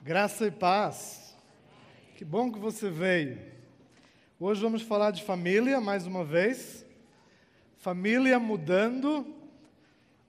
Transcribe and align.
Graça 0.00 0.46
e 0.46 0.50
paz. 0.50 1.36
Que 2.16 2.24
bom 2.24 2.52
que 2.52 2.58
você 2.58 2.88
veio. 2.88 3.36
Hoje 4.38 4.60
vamos 4.60 4.80
falar 4.80 5.10
de 5.10 5.24
família 5.24 5.80
mais 5.80 6.06
uma 6.06 6.24
vez. 6.24 6.86
Família 7.78 8.38
mudando 8.38 9.26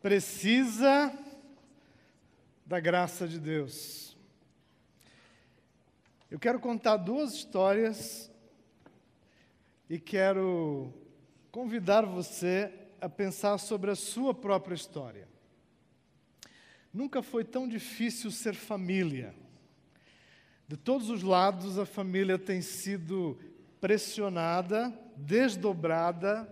precisa 0.01 1.13
da 2.65 2.79
graça 2.79 3.27
de 3.27 3.39
Deus. 3.39 4.17
Eu 6.31 6.39
quero 6.39 6.59
contar 6.59 6.97
duas 6.97 7.33
histórias 7.33 8.29
e 9.87 9.99
quero 9.99 10.91
convidar 11.51 12.07
você 12.07 12.73
a 12.99 13.07
pensar 13.07 13.59
sobre 13.59 13.91
a 13.91 13.95
sua 13.95 14.33
própria 14.33 14.73
história. 14.73 15.27
Nunca 16.91 17.21
foi 17.21 17.45
tão 17.45 17.67
difícil 17.67 18.31
ser 18.31 18.55
família. 18.55 19.33
De 20.69 20.77
todos 20.77 21.09
os 21.09 21.23
lados, 21.23 21.79
a 21.79 21.85
família 21.85 22.37
tem 22.37 22.61
sido 22.61 23.39
pressionada, 23.81 24.93
desdobrada. 25.17 26.47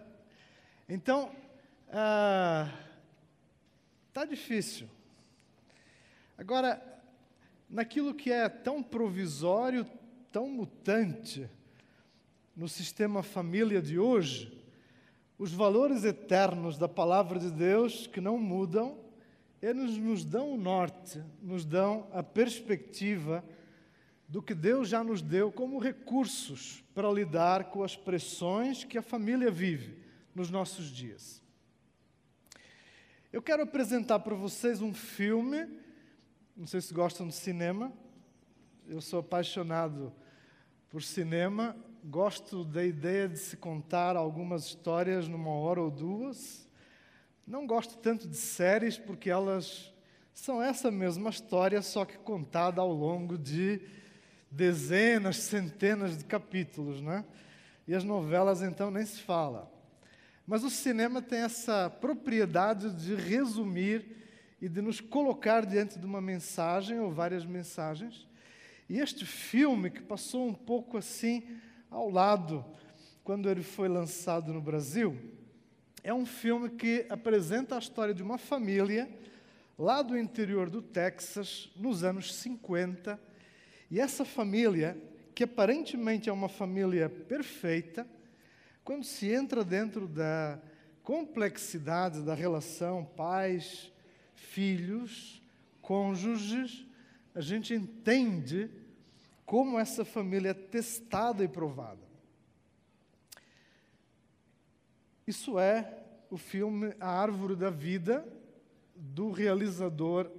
Então, 0.90 1.30
ah, 1.88 2.67
difícil. 4.27 4.90
Agora, 6.35 6.81
naquilo 7.70 8.12
que 8.12 8.31
é 8.31 8.49
tão 8.49 8.81
provisório, 8.81 9.85
tão 10.31 10.49
mutante, 10.49 11.48
no 12.55 12.68
sistema 12.68 13.21
família 13.21 13.79
de 13.84 13.99
hoje, 13.99 14.52
os 15.38 15.54
valores 15.54 16.04
eternos 16.04 16.76
da 16.76 16.88
palavra 16.88 17.38
de 17.38 17.52
Deus 17.52 18.07
que 18.07 18.20
não 18.20 18.40
mudam, 18.40 18.98
eles 19.62 19.95
nos 19.95 20.26
dão 20.26 20.54
o 20.54 20.57
norte, 20.57 21.23
nos 21.40 21.63
dão 21.63 22.07
a 22.12 22.23
perspectiva 22.23 23.43
do 24.27 24.41
que 24.41 24.54
Deus 24.54 24.90
já 24.90 25.04
nos 25.04 25.21
deu 25.21 25.51
como 25.51 25.79
recursos 25.79 26.84
para 26.93 27.10
lidar 27.10 27.65
com 27.65 27.82
as 27.82 27.96
pressões 27.96 28.84
que 28.84 28.98
a 28.98 29.01
família 29.01 29.49
vive 29.49 29.98
nos 30.35 30.49
nossos 30.49 30.90
dias. 30.91 31.41
Eu 33.32 33.41
quero 33.41 33.63
apresentar 33.63 34.20
para 34.20 34.35
vocês 34.35 34.82
um 34.82 34.93
filme, 34.93 35.68
não 36.55 36.68
sei 36.68 36.82
se 36.82 36.93
gostam 36.93 37.27
de 37.27 37.35
cinema, 37.35 37.93
eu 38.88 38.99
sou 38.99 39.20
apaixonado 39.20 40.13
por 40.90 41.01
cinema, 41.04 41.76
gosto 42.04 42.63
da 42.63 42.84
ideia 42.84 43.27
de 43.27 43.38
se 43.38 43.57
contar 43.57 44.16
algumas 44.16 44.66
histórias 44.66 45.27
numa 45.27 45.51
hora 45.51 45.82
ou 45.82 45.91
duas. 45.91 46.68
Não 47.46 47.68
gosto 47.68 47.98
tanto 47.98 48.27
de 48.27 48.38
séries 48.38 48.98
porque 48.98 49.29
elas 49.29 49.94
são 50.34 50.62
essa 50.62 50.91
mesma 50.91 51.29
história, 51.29 51.82
só 51.82 52.05
que 52.05 52.18
contada 52.18 52.82
ao 52.82 52.91
longo 52.91 53.38
de 53.38 53.82
dezenas, 54.49 55.37
centenas 55.37 56.17
de 56.17 56.23
capítulos, 56.23 57.01
né? 57.01 57.26
E 57.87 57.93
as 57.93 58.03
novelas 58.03 58.62
então 58.62 58.91
nem 58.91 59.05
se 59.05 59.21
fala. 59.21 59.71
Mas 60.45 60.63
o 60.63 60.70
cinema 60.70 61.21
tem 61.21 61.39
essa 61.39 61.89
propriedade 61.89 62.93
de 62.93 63.15
resumir 63.15 64.06
e 64.62 64.67
de 64.67 64.81
nos 64.81 65.00
colocar 65.00 65.66
diante 65.66 66.00
de 66.00 66.06
uma 66.06 66.22
mensagem 66.22 67.00
ou 67.00 67.12
várias 67.12 67.45
mensagens. 67.45 68.28
E 68.89 69.00
este 69.00 69.25
filme, 69.25 69.89
que 69.89 70.01
passou 70.01 70.47
um 70.47 70.53
pouco 70.53 70.97
assim 70.97 71.44
ao 71.91 72.09
lado 72.09 72.63
quando 73.23 73.50
ele 73.50 73.61
foi 73.61 73.89
lançado 73.89 74.53
no 74.53 74.61
Brasil, 74.61 75.17
é 76.01 76.13
um 76.13 76.25
filme 76.25 76.69
que 76.69 77.06
apresenta 77.09 77.75
a 77.75 77.79
história 77.79 78.13
de 78.13 78.23
uma 78.23 78.38
família 78.38 79.09
lá 79.78 80.01
do 80.01 80.17
interior 80.17 80.69
do 80.69 80.81
Texas, 80.81 81.69
nos 81.75 82.03
anos 82.03 82.34
50, 82.34 83.19
e 83.90 84.00
essa 84.00 84.25
família, 84.25 84.97
que 85.34 85.44
aparentemente 85.44 86.30
é 86.30 86.34
uma 86.34 86.50
família 86.50 87.09
perfeita, 87.09 88.07
quando 88.84 89.03
se 89.03 89.31
entra 89.31 89.63
dentro 89.63 90.07
da 90.07 90.59
complexidade 91.03 92.22
da 92.22 92.34
relação 92.34 93.06
pais, 93.06 93.91
filhos, 94.35 95.41
cônjuges, 95.81 96.85
a 97.34 97.41
gente 97.41 97.73
entende 97.73 98.69
como 99.45 99.79
essa 99.79 100.03
família 100.03 100.50
é 100.50 100.53
testada 100.53 101.44
e 101.44 101.47
provada. 101.47 102.06
Isso 105.25 105.57
é 105.57 106.03
o 106.29 106.38
filme 106.38 106.94
A 107.00 107.09
Árvore 107.09 107.56
da 107.56 107.69
Vida, 107.69 108.28
do 108.95 109.31
realizador 109.31 110.29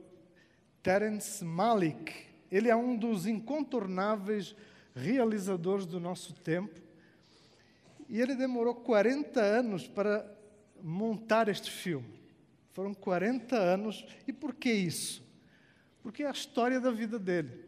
Terence 0.83 1.45
Malick 1.45 2.29
ele 2.51 2.69
é 2.69 2.77
um 2.77 2.97
dos 2.97 3.27
incontornáveis 3.27 4.55
realizadores 4.95 5.87
do 5.87 6.01
nosso 6.01 6.33
tempo. 6.35 6.81
E 8.09 8.21
ele 8.21 8.35
demorou 8.35 8.75
40 8.75 9.41
anos 9.41 9.87
para 9.87 10.25
montar 10.83 11.49
este 11.49 11.71
filme. 11.71 12.19
Foram 12.73 12.95
40 12.95 13.57
anos. 13.57 14.05
E 14.27 14.33
por 14.33 14.55
que 14.55 14.73
isso? 14.73 15.23
Porque 16.03 16.23
é 16.23 16.29
a 16.29 16.33
história 16.33 16.81
da 16.81 16.91
vida 16.91 17.19
dele, 17.19 17.67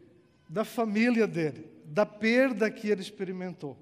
da 0.49 0.65
família 0.65 1.27
dele, 1.27 1.69
da 1.85 2.05
perda 2.05 2.71
que 2.71 2.89
ele 2.89 3.01
experimentou. 3.01 3.77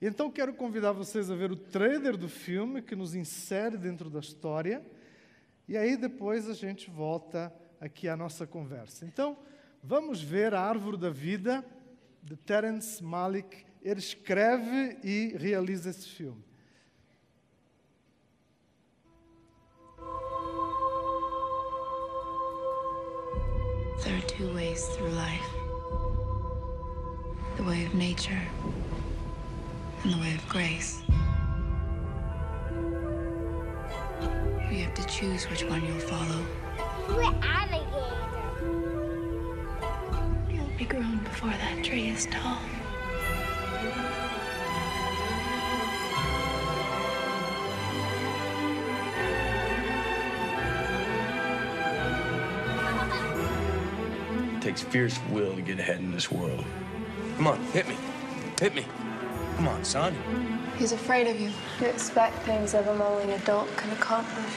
Então 0.00 0.30
quero 0.30 0.54
convidar 0.54 0.92
vocês 0.92 1.30
a 1.30 1.34
ver 1.34 1.50
o 1.50 1.56
trailer 1.56 2.16
do 2.16 2.28
filme 2.28 2.82
que 2.82 2.94
nos 2.94 3.14
insere 3.14 3.76
dentro 3.76 4.08
da 4.08 4.20
história. 4.20 4.84
E 5.68 5.76
aí 5.76 5.96
depois 5.96 6.48
a 6.48 6.54
gente 6.54 6.90
volta 6.90 7.52
aqui 7.80 8.08
à 8.08 8.16
nossa 8.16 8.46
conversa. 8.46 9.04
Então, 9.04 9.36
Vamos 9.88 10.20
ver 10.20 10.52
a 10.52 10.60
Árvore 10.60 10.96
da 10.96 11.10
Vida, 11.10 11.64
de 12.20 12.36
Terence 12.36 13.00
Malick. 13.00 13.64
Ele 13.80 14.00
escreve 14.00 14.98
e 15.04 15.36
realiza 15.38 15.90
esse 15.90 16.08
filme. 16.08 16.42
There 24.02 24.16
are 24.16 24.26
two 24.26 24.52
ways 24.54 24.84
through 24.88 25.10
life 25.10 25.48
the 27.56 27.62
way 27.62 27.86
of 27.86 27.94
nature 27.94 28.42
and 30.02 30.14
the 30.14 30.18
way 30.18 30.34
of 30.34 30.48
grace. 30.48 31.00
You 34.68 34.82
have 34.82 34.94
to 34.94 35.06
choose 35.06 35.48
which 35.48 35.62
one 35.62 35.80
you'll 35.86 36.00
follow. 36.00 36.44
We're 37.08 37.22
alligators 37.40 37.85
be 40.76 40.84
grown 40.84 41.18
before 41.18 41.48
that 41.50 41.82
tree 41.82 42.08
is 42.08 42.26
tall. 42.26 42.58
It 54.54 54.60
takes 54.60 54.82
fierce 54.82 55.18
will 55.30 55.54
to 55.54 55.62
get 55.62 55.78
ahead 55.78 55.98
in 56.00 56.12
this 56.12 56.30
world. 56.30 56.64
Come 57.36 57.46
on, 57.46 57.60
hit 57.66 57.88
me. 57.88 57.96
Hit 58.60 58.74
me. 58.74 58.84
Come 59.56 59.68
on, 59.68 59.82
son. 59.82 60.14
He's 60.76 60.92
afraid 60.92 61.26
of 61.26 61.40
you. 61.40 61.50
You 61.80 61.86
expect 61.86 62.36
things 62.40 62.74
of 62.74 62.84
him 62.84 63.00
only 63.00 63.24
an 63.24 63.30
adult 63.30 63.74
can 63.78 63.90
accomplish. 63.92 64.52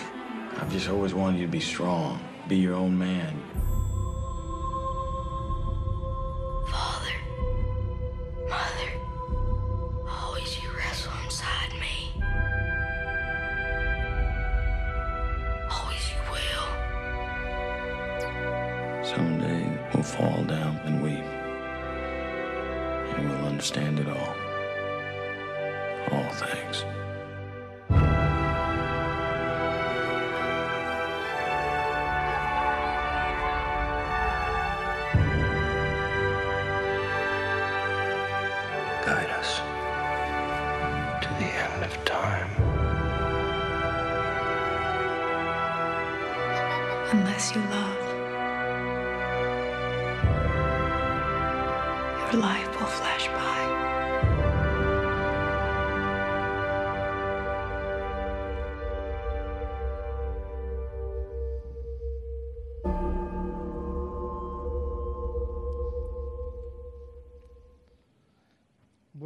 I've 0.57 0.71
just 0.71 0.89
always 0.89 1.13
wanted 1.13 1.39
you 1.39 1.45
to 1.45 1.51
be 1.51 1.61
strong, 1.61 2.19
be 2.49 2.57
your 2.57 2.75
own 2.75 2.97
man. 2.97 3.41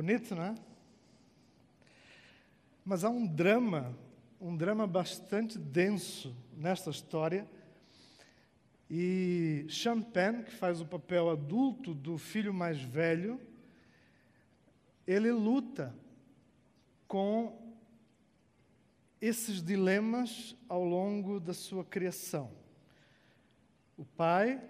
Bonito, 0.05 0.35
não 0.35 0.43
é? 0.43 0.55
Mas 2.83 3.05
há 3.05 3.09
um 3.09 3.25
drama, 3.25 3.97
um 4.37 4.53
drama 4.53 4.85
bastante 4.85 5.57
denso 5.57 6.35
nesta 6.57 6.89
história. 6.89 7.49
E 8.89 9.65
Sean 9.69 10.01
Penn, 10.01 10.43
que 10.43 10.51
faz 10.51 10.81
o 10.81 10.85
papel 10.85 11.29
adulto 11.29 11.93
do 11.93 12.17
filho 12.17 12.53
mais 12.53 12.81
velho, 12.81 13.39
ele 15.07 15.31
luta 15.31 15.95
com 17.07 17.73
esses 19.21 19.63
dilemas 19.63 20.53
ao 20.67 20.83
longo 20.83 21.39
da 21.39 21.53
sua 21.53 21.85
criação. 21.85 22.51
O 23.97 24.03
pai, 24.03 24.61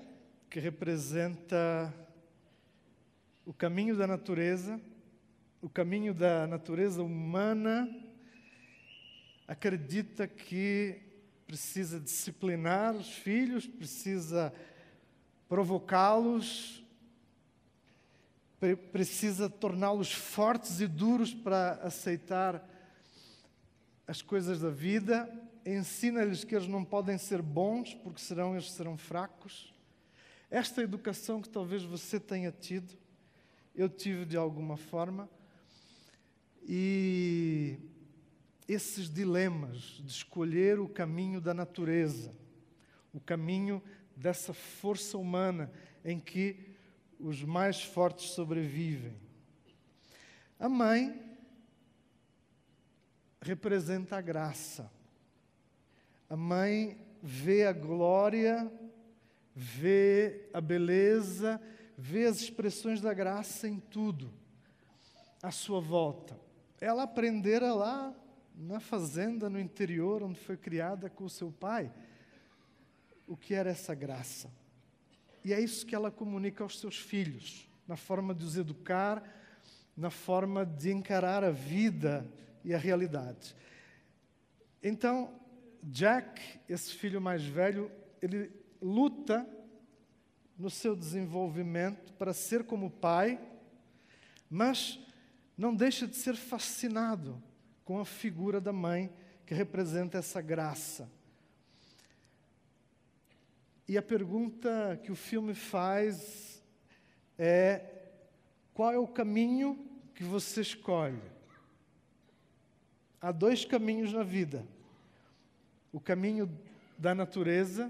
que 0.48 0.60
representa 0.60 1.92
o 3.44 3.52
caminho 3.52 3.98
da 3.98 4.06
natureza, 4.06 4.80
o 5.64 5.70
caminho 5.70 6.14
da 6.14 6.46
natureza 6.46 7.02
humana, 7.02 7.90
acredita 9.48 10.28
que 10.28 11.02
precisa 11.48 12.02
disciplinar 12.02 12.94
os 12.94 13.08
filhos, 13.08 13.66
precisa 13.66 14.54
provocá-los, 15.48 16.86
pre 18.60 18.76
precisa 18.76 19.50
torná-los 19.50 20.12
fortes 20.12 20.82
e 20.82 20.86
duros 20.88 21.34
para 21.34 21.76
aceitar 21.76 22.70
as 24.06 24.22
coisas 24.22 24.60
da 24.60 24.70
vida, 24.70 25.32
ensina-lhes 25.66 26.44
que 26.44 26.56
eles 26.56 26.68
não 26.68 26.84
podem 26.84 27.18
ser 27.18 27.42
bons, 27.42 27.94
porque 27.94 28.20
senão 28.20 28.52
eles 28.52 28.70
serão 28.70 28.98
fracos. 28.98 29.74
Esta 30.52 30.82
educação 30.82 31.42
que 31.42 31.48
talvez 31.48 31.84
você 31.84 32.20
tenha 32.20 32.52
tido, 32.52 32.98
eu 33.74 33.88
tive 33.88 34.26
de 34.26 34.36
alguma 34.36 34.76
forma, 34.76 35.30
e 36.66 37.78
esses 38.68 39.10
dilemas 39.10 40.02
de 40.04 40.10
escolher 40.10 40.80
o 40.80 40.88
caminho 40.88 41.42
da 41.42 41.54
natureza, 41.54 42.34
o 43.14 43.20
caminho 43.20 43.82
dessa 44.16 44.54
força 44.54 45.18
humana 45.18 45.72
em 46.04 46.20
que 46.20 46.74
os 47.20 47.44
mais 47.44 47.82
fortes 47.84 48.32
sobrevivem. 48.32 49.16
A 50.60 50.70
mãe 50.70 51.22
representa 53.42 54.18
a 54.18 54.22
graça. 54.22 54.92
A 56.30 56.36
mãe 56.36 56.98
vê 57.22 57.66
a 57.66 57.74
glória, 57.74 58.72
vê 59.54 60.50
a 60.54 60.60
beleza, 60.60 61.62
vê 61.98 62.26
as 62.26 62.38
expressões 62.38 63.02
da 63.02 63.14
graça 63.14 63.68
em 63.68 63.80
tudo 63.80 64.34
à 65.42 65.52
sua 65.52 65.80
volta. 65.80 66.40
Ela 66.84 67.04
aprendera 67.04 67.74
lá 67.74 68.14
na 68.54 68.78
fazenda, 68.78 69.50
no 69.50 69.58
interior, 69.58 70.22
onde 70.22 70.38
foi 70.38 70.58
criada 70.58 71.10
com 71.10 71.24
o 71.24 71.30
seu 71.30 71.50
pai, 71.50 71.90
o 73.26 73.38
que 73.38 73.54
era 73.54 73.70
essa 73.70 73.96
graça. 73.96 74.52
E 75.46 75.54
é 75.54 75.62
isso 75.62 75.86
que 75.86 75.96
ela 75.96 76.12
comunica 76.12 76.62
aos 76.62 76.78
seus 76.78 76.98
filhos, 76.98 77.70
na 77.88 77.96
forma 77.96 78.36
de 78.36 78.44
os 78.44 78.58
educar, 78.58 79.24
na 79.96 80.10
forma 80.10 80.66
de 80.66 80.92
encarar 80.92 81.42
a 81.42 81.52
vida 81.52 82.30
e 82.66 82.74
a 82.74 82.78
realidade. 82.78 83.56
Então, 84.84 85.40
Jack, 85.82 86.60
esse 86.68 86.96
filho 86.96 87.22
mais 87.22 87.46
velho, 87.46 87.90
ele 88.22 88.52
luta 88.82 89.48
no 90.60 90.70
seu 90.70 90.98
desenvolvimento 90.98 92.12
para 92.16 92.34
ser 92.34 92.66
como 92.66 92.92
pai, 92.92 93.40
mas 94.50 95.00
não 95.64 95.74
deixa 95.74 96.06
de 96.06 96.18
ser 96.18 96.36
fascinado 96.36 97.42
com 97.86 97.98
a 97.98 98.04
figura 98.04 98.60
da 98.60 98.74
mãe 98.74 99.10
que 99.46 99.54
representa 99.54 100.18
essa 100.18 100.42
graça. 100.42 101.10
E 103.88 103.98
a 103.98 104.02
pergunta 104.02 105.00
que 105.02 105.10
o 105.10 105.16
filme 105.16 105.54
faz 105.54 106.62
é: 107.38 107.82
qual 108.74 108.92
é 108.92 108.98
o 108.98 109.08
caminho 109.08 109.88
que 110.14 110.26
você 110.26 110.60
escolhe? 110.60 111.34
há 113.22 113.32
dois 113.32 113.64
caminhos 113.64 114.12
na 114.12 114.22
vida: 114.22 114.68
o 115.94 116.00
caminho 116.00 116.52
da 116.98 117.16
natureza 117.16 117.90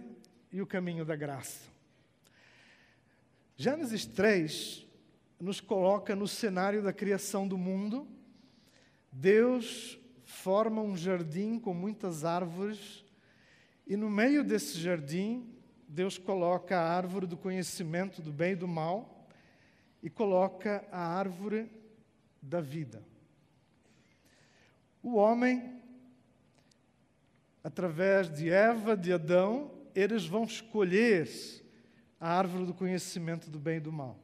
e 0.52 0.62
o 0.62 0.68
caminho 0.68 1.04
da 1.04 1.16
graça. 1.16 1.68
Gênesis 3.58 4.06
3 4.06 4.82
nos 5.44 5.60
coloca 5.60 6.16
no 6.16 6.25
cenário 6.25 6.81
da 6.81 6.94
criação 6.94 7.45
do 7.45 7.57
mundo. 7.57 8.07
Deus 9.12 10.00
forma 10.24 10.81
um 10.81 10.95
jardim 10.95 11.60
com 11.60 11.74
muitas 11.74 12.24
árvores, 12.24 13.04
e 13.86 13.98
no 13.98 14.10
meio 14.10 14.42
desse 14.42 14.80
jardim, 14.80 15.54
Deus 15.86 16.18
coloca 16.18 16.78
a 16.78 16.95
árvore 16.95 17.28
do 17.28 17.36
conhecimento 17.36 18.22
do 18.22 18.31
bem 18.31 18.54
e 18.54 18.56
do 18.56 18.69
mal 18.69 19.28
e 20.01 20.10
coloca 20.10 20.88
a 20.90 21.01
árvore 21.01 21.69
da 22.42 22.62
vida. 22.62 23.04
O 25.04 25.16
homem, 25.16 25.78
através 27.62 28.34
de 28.34 28.50
Eva, 28.50 28.96
de 28.96 29.12
Adão, 29.12 29.72
eles 29.94 30.25
vão 30.25 30.46
escolher 30.46 31.30
a 32.18 32.30
árvore 32.30 32.66
do 32.66 32.74
conhecimento 32.74 33.51
do 33.51 33.60
bem 33.60 33.75
e 33.75 33.81
do 33.81 33.92
mal. 33.92 34.23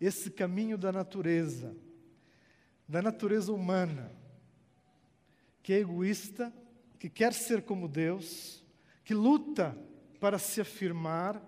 Esse 0.00 0.30
caminho 0.30 0.78
da 0.78 0.92
natureza, 0.92 1.74
da 2.88 3.02
natureza 3.02 3.52
humana, 3.52 4.12
que 5.62 5.72
é 5.72 5.78
egoísta, 5.80 6.52
que 6.98 7.10
quer 7.10 7.32
ser 7.32 7.62
como 7.62 7.88
Deus, 7.88 8.64
que 9.04 9.14
luta 9.14 9.76
para 10.20 10.38
se 10.38 10.60
afirmar 10.60 11.42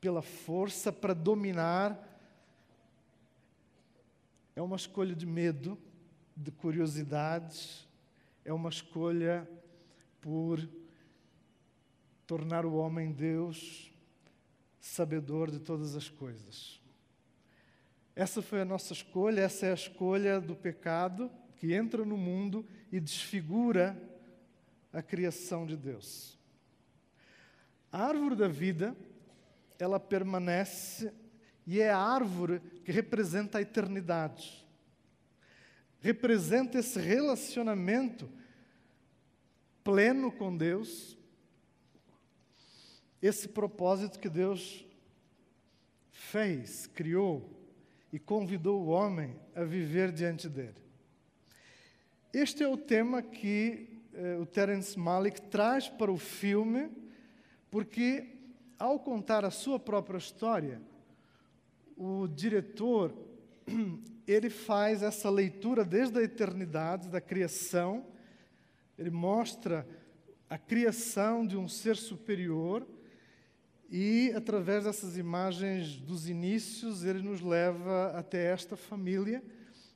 pela 0.00 0.22
força, 0.22 0.92
para 0.92 1.14
dominar, 1.14 2.04
é 4.54 4.62
uma 4.62 4.76
escolha 4.76 5.14
de 5.14 5.26
medo, 5.26 5.78
de 6.36 6.50
curiosidades, 6.50 7.86
é 8.44 8.52
uma 8.52 8.68
escolha 8.68 9.48
por 10.20 10.68
tornar 12.26 12.66
o 12.66 12.74
homem 12.74 13.12
Deus, 13.12 13.92
sabedor 14.80 15.50
de 15.50 15.58
todas 15.58 15.96
as 15.96 16.08
coisas. 16.08 16.77
Essa 18.18 18.42
foi 18.42 18.60
a 18.60 18.64
nossa 18.64 18.92
escolha, 18.92 19.40
essa 19.40 19.66
é 19.66 19.70
a 19.70 19.74
escolha 19.74 20.40
do 20.40 20.54
pecado 20.54 21.30
que 21.56 21.72
entra 21.72 22.04
no 22.04 22.16
mundo 22.16 22.66
e 22.90 22.98
desfigura 22.98 23.96
a 24.92 25.00
criação 25.00 25.64
de 25.64 25.76
Deus. 25.76 26.36
A 27.90 28.04
árvore 28.04 28.34
da 28.34 28.48
vida, 28.48 28.94
ela 29.78 30.00
permanece 30.00 31.12
e 31.66 31.80
é 31.80 31.90
a 31.90 31.98
árvore 31.98 32.60
que 32.84 32.90
representa 32.90 33.58
a 33.58 33.62
eternidade 33.62 34.68
representa 36.00 36.78
esse 36.78 36.98
relacionamento 36.98 38.30
pleno 39.82 40.30
com 40.30 40.56
Deus, 40.56 41.18
esse 43.20 43.48
propósito 43.48 44.18
que 44.18 44.28
Deus 44.28 44.84
fez, 46.10 46.86
criou 46.86 47.57
e 48.12 48.18
convidou 48.18 48.82
o 48.82 48.88
homem 48.88 49.36
a 49.54 49.64
viver 49.64 50.12
diante 50.12 50.48
dele. 50.48 50.74
Este 52.32 52.62
é 52.62 52.68
o 52.68 52.76
tema 52.76 53.22
que 53.22 53.88
eh, 54.14 54.36
o 54.40 54.46
Terence 54.46 54.98
Malick 54.98 55.40
traz 55.42 55.88
para 55.88 56.10
o 56.10 56.18
filme, 56.18 56.90
porque 57.70 58.26
ao 58.78 58.98
contar 58.98 59.44
a 59.44 59.50
sua 59.50 59.78
própria 59.78 60.18
história, 60.18 60.80
o 61.96 62.26
diretor 62.28 63.14
ele 64.26 64.50
faz 64.50 65.02
essa 65.02 65.28
leitura 65.30 65.84
desde 65.84 66.18
a 66.18 66.22
eternidade, 66.22 67.08
da 67.08 67.20
criação, 67.20 68.06
ele 68.98 69.10
mostra 69.10 69.86
a 70.48 70.56
criação 70.56 71.46
de 71.46 71.56
um 71.56 71.68
ser 71.68 71.96
superior 71.96 72.86
e, 73.88 74.32
através 74.36 74.84
dessas 74.84 75.16
imagens 75.16 75.96
dos 75.96 76.28
inícios, 76.28 77.04
ele 77.04 77.22
nos 77.22 77.40
leva 77.40 78.12
até 78.18 78.52
esta 78.52 78.76
família 78.76 79.42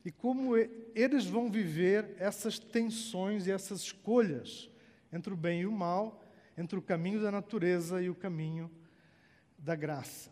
e 0.05 0.11
como 0.11 0.57
eles 0.57 1.27
vão 1.27 1.51
viver 1.51 2.15
essas 2.19 2.59
tensões 2.59 3.47
e 3.47 3.51
essas 3.51 3.81
escolhas 3.81 4.71
entre 5.13 5.35
o 5.35 5.37
bem 5.37 5.61
e 5.61 5.67
o 5.67 5.73
mal, 5.73 6.25
entre 6.57 6.79
o 6.79 6.83
caminho 6.83 7.21
da 7.21 7.31
natureza 7.31 8.03
e 8.03 8.09
o 8.09 8.15
caminho 8.15 8.71
da 9.59 9.77
graça. 9.77 10.31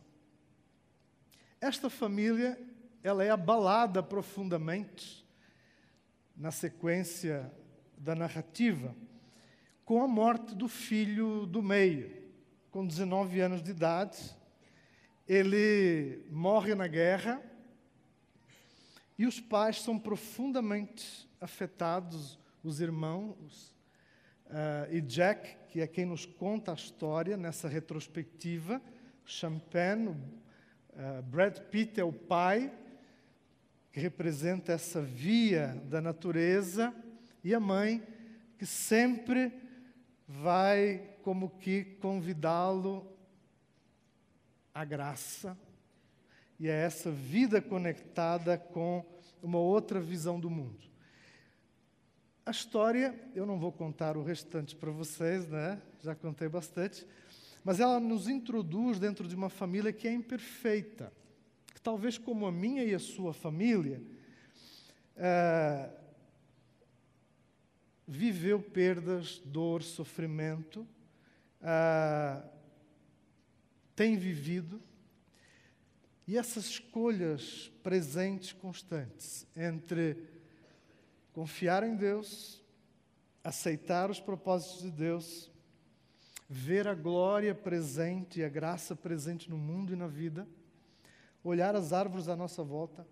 Esta 1.61 1.91
família 1.91 2.59
ela 3.03 3.23
é 3.23 3.31
abalada 3.31 4.03
profundamente 4.03 5.27
na 6.35 6.51
sequência 6.51 7.53
da 7.97 8.15
narrativa 8.15 8.97
com 9.85 10.03
a 10.03 10.09
morte 10.09 10.55
do 10.55 10.69
filho 10.69 11.45
do 11.47 11.63
meio. 11.63 12.20
Com 12.71 12.87
19 12.87 13.41
anos 13.41 13.65
de 13.65 13.73
idade, 13.73 14.17
ele 15.27 16.25
morre 16.31 16.73
na 16.73 16.87
guerra 16.87 17.43
E 19.19 19.27
os 19.27 19.41
pais 19.41 19.83
são 19.83 19.99
profundamente 19.99 21.29
afetados, 21.41 22.39
os 22.63 22.81
irmãos. 22.81 23.75
Uh, 24.47 24.95
e 24.95 25.01
Jack, 25.01 25.57
que 25.69 25.81
é 25.81 25.87
quem 25.89 26.05
nos 26.05 26.25
conta 26.25 26.71
a 26.71 26.75
história 26.75 27.37
nessa 27.37 27.69
retrospectiva, 27.69 28.81
Champagne, 29.25 30.11
uh, 30.11 31.23
Brad 31.25 31.59
Pitt 31.59 32.01
é 32.01 32.05
o 32.05 32.13
pai, 32.13 32.73
que 33.91 33.99
representa 33.99 34.73
essa 34.73 35.03
via 35.03 35.77
da 35.87 36.01
natureza, 36.01 36.95
e 37.43 37.53
a 37.53 37.59
mãe, 37.59 38.01
que 38.57 38.65
sempre 38.65 39.53
vai 40.31 41.03
como 41.23 41.51
que 41.51 41.85
convidá-lo 42.01 43.05
à 44.73 44.85
graça, 44.85 45.59
e 46.59 46.69
a 46.69 46.75
essa 46.75 47.11
vida 47.11 47.61
conectada 47.61 48.57
com 48.57 49.05
uma 49.43 49.59
outra 49.59 49.99
visão 49.99 50.39
do 50.39 50.51
mundo. 50.51 50.89
A 52.45 52.51
história, 52.51 53.19
eu 53.35 53.45
não 53.47 53.59
vou 53.59 53.73
contar 53.73 54.17
o 54.17 54.23
restante 54.23 54.77
para 54.77 54.91
vocês, 54.91 55.49
né? 55.49 55.81
já 56.03 56.15
contei 56.15 56.49
bastante, 56.49 57.07
mas 57.65 57.81
ela 57.81 57.99
nos 57.99 58.29
introduz 58.29 58.99
dentro 58.99 59.27
de 59.27 59.35
uma 59.35 59.49
família 59.49 59.93
que 59.93 60.07
é 60.07 60.13
imperfeita, 60.13 61.13
que 61.75 61.81
talvez 61.81 62.19
como 62.19 62.47
a 62.47 62.53
minha 62.53 62.85
e 62.85 62.95
a 62.95 62.99
sua 62.99 63.33
família, 63.33 64.03
é, 65.17 65.91
viveu 68.13 68.61
perdas, 68.61 69.41
dor, 69.45 69.85
sofrimento, 69.85 70.85
é, 71.63 72.43
tem 73.95 74.17
vivido, 74.17 74.83
e 76.27 76.37
essas 76.37 76.65
escolhas 76.65 77.71
presentes, 77.85 78.53
constantes, 78.53 79.47
entre 79.57 80.29
confiar 81.33 81.85
em 81.85 81.95
Deus, 81.95 82.61
aceitar 83.45 84.11
os 84.11 84.19
propósitos 84.19 84.83
de 84.83 84.91
Deus, 84.91 85.49
ver 86.49 86.89
a 86.89 86.97
glória 86.97 87.55
presente 87.55 88.41
e 88.41 88.45
a 88.45 88.49
graça 88.49 88.97
presente 88.97 89.49
no 89.49 89.57
mundo 89.57 89.93
e 89.93 89.97
na 89.97 90.09
vida, 90.09 90.49
olhar 91.45 91.77
as 91.77 91.93
árvores 91.93 92.27
à 92.27 92.35
nossa 92.35 92.65
volta, 92.65 93.07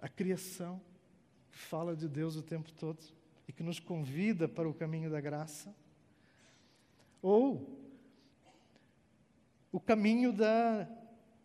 a 0.00 0.08
criação 0.08 0.80
que 1.52 1.58
fala 1.58 1.94
de 1.94 2.08
Deus 2.08 2.34
o 2.34 2.42
tempo 2.42 2.72
todo 2.72 3.14
e 3.48 3.52
que 3.52 3.62
nos 3.62 3.78
convida 3.78 4.48
para 4.48 4.68
o 4.68 4.74
caminho 4.74 5.10
da 5.10 5.20
graça, 5.20 5.74
ou 7.22 7.78
o 9.72 9.80
caminho 9.80 10.32
da 10.32 10.88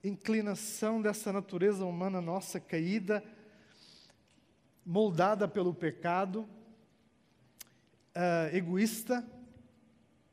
inclinação 0.03 1.01
dessa 1.01 1.31
natureza 1.31 1.85
humana 1.85 2.21
nossa 2.21 2.59
caída, 2.59 3.23
moldada 4.85 5.47
pelo 5.47 5.73
pecado, 5.73 6.47
uh, 8.15 8.55
egoísta, 8.55 9.25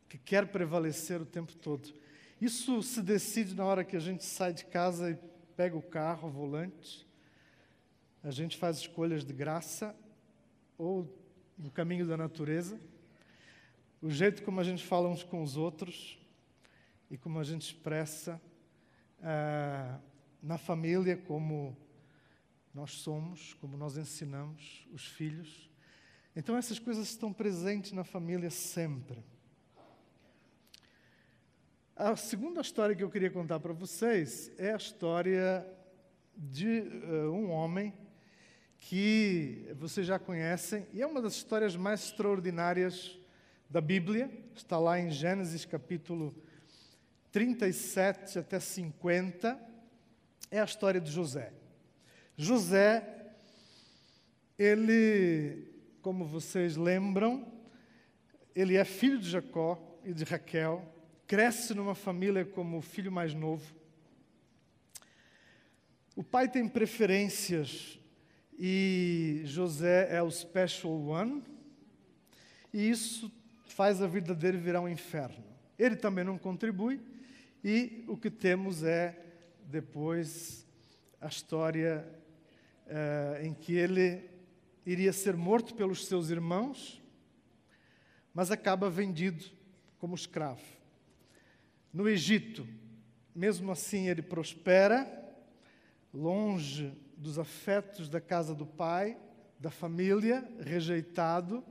que 0.09 0.17
quer 0.17 0.47
prevalecer 0.47 1.21
o 1.21 1.27
tempo 1.27 1.55
todo. 1.57 1.93
Isso 2.41 2.83
se 2.83 3.03
decide 3.03 3.55
na 3.55 3.65
hora 3.65 3.85
que 3.85 3.97
a 3.97 4.01
gente 4.01 4.25
sai 4.25 4.53
de 4.53 4.65
casa 4.65 5.11
e 5.11 5.19
pega 5.57 5.77
o 5.77 5.83
carro, 5.83 6.29
o 6.29 6.31
volante. 6.31 7.07
A 8.23 8.31
gente 8.31 8.57
faz 8.57 8.79
escolhas 8.79 9.25
de 9.25 9.33
graça 9.33 9.95
ou 10.79 11.13
no 11.59 11.71
caminho 11.71 12.07
da 12.07 12.17
natureza. 12.17 12.81
O 14.01 14.11
jeito 14.11 14.43
como 14.45 14.61
a 14.61 14.65
gente 14.65 14.85
fala 14.87 15.09
uns 15.09 15.25
com 15.25 15.43
os 15.43 15.57
outros 15.57 16.19
e 17.11 17.19
como 17.19 17.41
a 17.41 17.45
gente 17.45 17.63
expressa 17.63 18.41
ah, 19.21 19.99
na 20.41 20.57
família, 20.57 21.17
como 21.17 21.77
nós 22.73 22.93
somos, 22.93 23.55
como 23.55 23.77
nós 23.77 23.97
ensinamos 23.97 24.87
os 24.93 25.05
filhos. 25.05 25.69
Então, 26.37 26.57
essas 26.57 26.79
coisas 26.79 27.09
estão 27.09 27.33
presentes 27.33 27.91
na 27.91 28.05
família 28.05 28.51
sempre. 28.51 29.25
A 31.97 32.15
segunda 32.15 32.61
história 32.61 32.95
que 32.95 33.03
eu 33.03 33.11
queria 33.11 33.31
contar 33.31 33.59
para 33.59 33.73
vocês 33.73 34.53
é 34.57 34.73
a 34.73 34.77
história 34.77 35.67
de 36.37 36.83
uh, 36.83 37.33
um 37.33 37.51
homem 37.51 37.93
que 38.79 39.67
vocês 39.77 40.07
já 40.07 40.19
conhecem, 40.19 40.87
e 40.93 41.03
é 41.03 41.07
uma 41.07 41.21
das 41.21 41.35
histórias 41.35 41.77
mais 41.77 42.05
extraordinárias 42.05 43.19
da 43.69 43.81
Bíblia, 43.81 44.31
está 44.55 44.79
lá 44.79 44.99
em 44.99 45.11
Gênesis 45.11 45.65
capítulo 45.65 46.35
37 47.31 48.39
até 48.39 48.59
50, 48.59 49.61
é 50.51 50.61
a 50.61 50.65
história 50.65 51.01
de 51.01 51.11
José. 51.11 51.53
José, 52.37 53.05
ele, 54.59 55.71
como 56.01 56.25
vocês 56.25 56.77
lembram, 56.77 57.47
ele 58.55 58.77
é 58.77 58.85
filho 58.85 59.19
de 59.19 59.29
Jacó 59.29 60.01
e 60.05 60.15
de 60.15 60.25
Raquel, 60.25 60.95
cresce 61.27 61.75
numa 61.75 61.95
família 61.95 62.45
como 62.45 62.79
o 62.79 62.83
filho 62.83 63.13
mais 63.13 63.35
novo. 63.35 63.75
O 66.17 66.25
pai 66.25 66.49
tem 66.49 66.67
preferências 66.67 67.98
e 68.59 69.43
José 69.45 70.09
é 70.11 70.21
o 70.21 70.31
special 70.31 70.93
one, 70.93 71.45
e 72.75 72.91
isso 72.91 73.31
faz 73.67 74.03
a 74.03 74.07
vida 74.09 74.35
dele 74.35 74.59
virar 74.59 74.81
um 74.81 74.89
inferno. 74.89 75.45
Ele 75.79 75.95
também 75.95 76.25
não 76.25 76.37
contribui, 76.37 77.01
e 77.63 78.05
o 78.09 78.17
que 78.17 78.31
temos 78.31 78.83
é, 78.83 79.17
depois, 79.65 80.67
a 81.21 81.29
história 81.29 82.05
uh, 82.87 83.45
em 83.45 83.55
que 83.55 83.75
ele 83.75 84.29
iria 84.85 85.13
ser 85.13 85.37
morto 85.37 85.75
pelos 85.75 86.07
seus 86.07 86.31
irmãos, 86.31 87.01
mas 88.35 88.51
acaba 88.51 88.91
vendido 88.91 89.45
como 89.99 90.15
escravo. 90.15 90.63
No 91.93 92.09
Egito, 92.09 92.67
mesmo 93.35 93.71
assim, 93.71 94.09
ele 94.09 94.23
prospera, 94.23 95.07
longe 96.13 96.93
dos 97.19 97.39
afetos 97.39 98.09
da 98.09 98.21
casa 98.21 98.55
do 98.55 98.65
pai, 98.65 99.19
da 99.59 99.71
família, 99.71 100.49
rejeitado. 100.61 101.65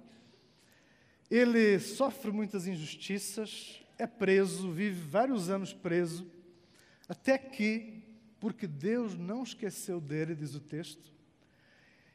Ele 1.32 1.80
sofre 1.80 2.32
muitas 2.32 2.68
injustiças, 2.68 3.82
é 3.98 4.06
preso, 4.06 4.72
vive 4.72 5.00
vários 5.00 5.50
anos 5.50 5.74
preso, 5.74 6.30
até 7.08 7.38
que, 7.38 8.04
porque 8.40 8.68
Deus 8.68 9.18
não 9.18 9.44
esqueceu 9.44 10.00
dele, 10.02 10.36
diz 10.36 10.54
o 10.54 10.60
texto, 10.60 11.12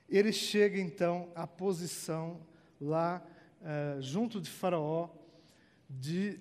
ele 0.08 0.32
chega 0.32 0.78
então 0.78 1.32
à 1.34 1.46
posição 1.46 2.46
lá 2.78 3.26
uh, 3.60 4.02
junto 4.02 4.40
de 4.40 4.50
Faraó 4.50 5.08
de 5.88 6.38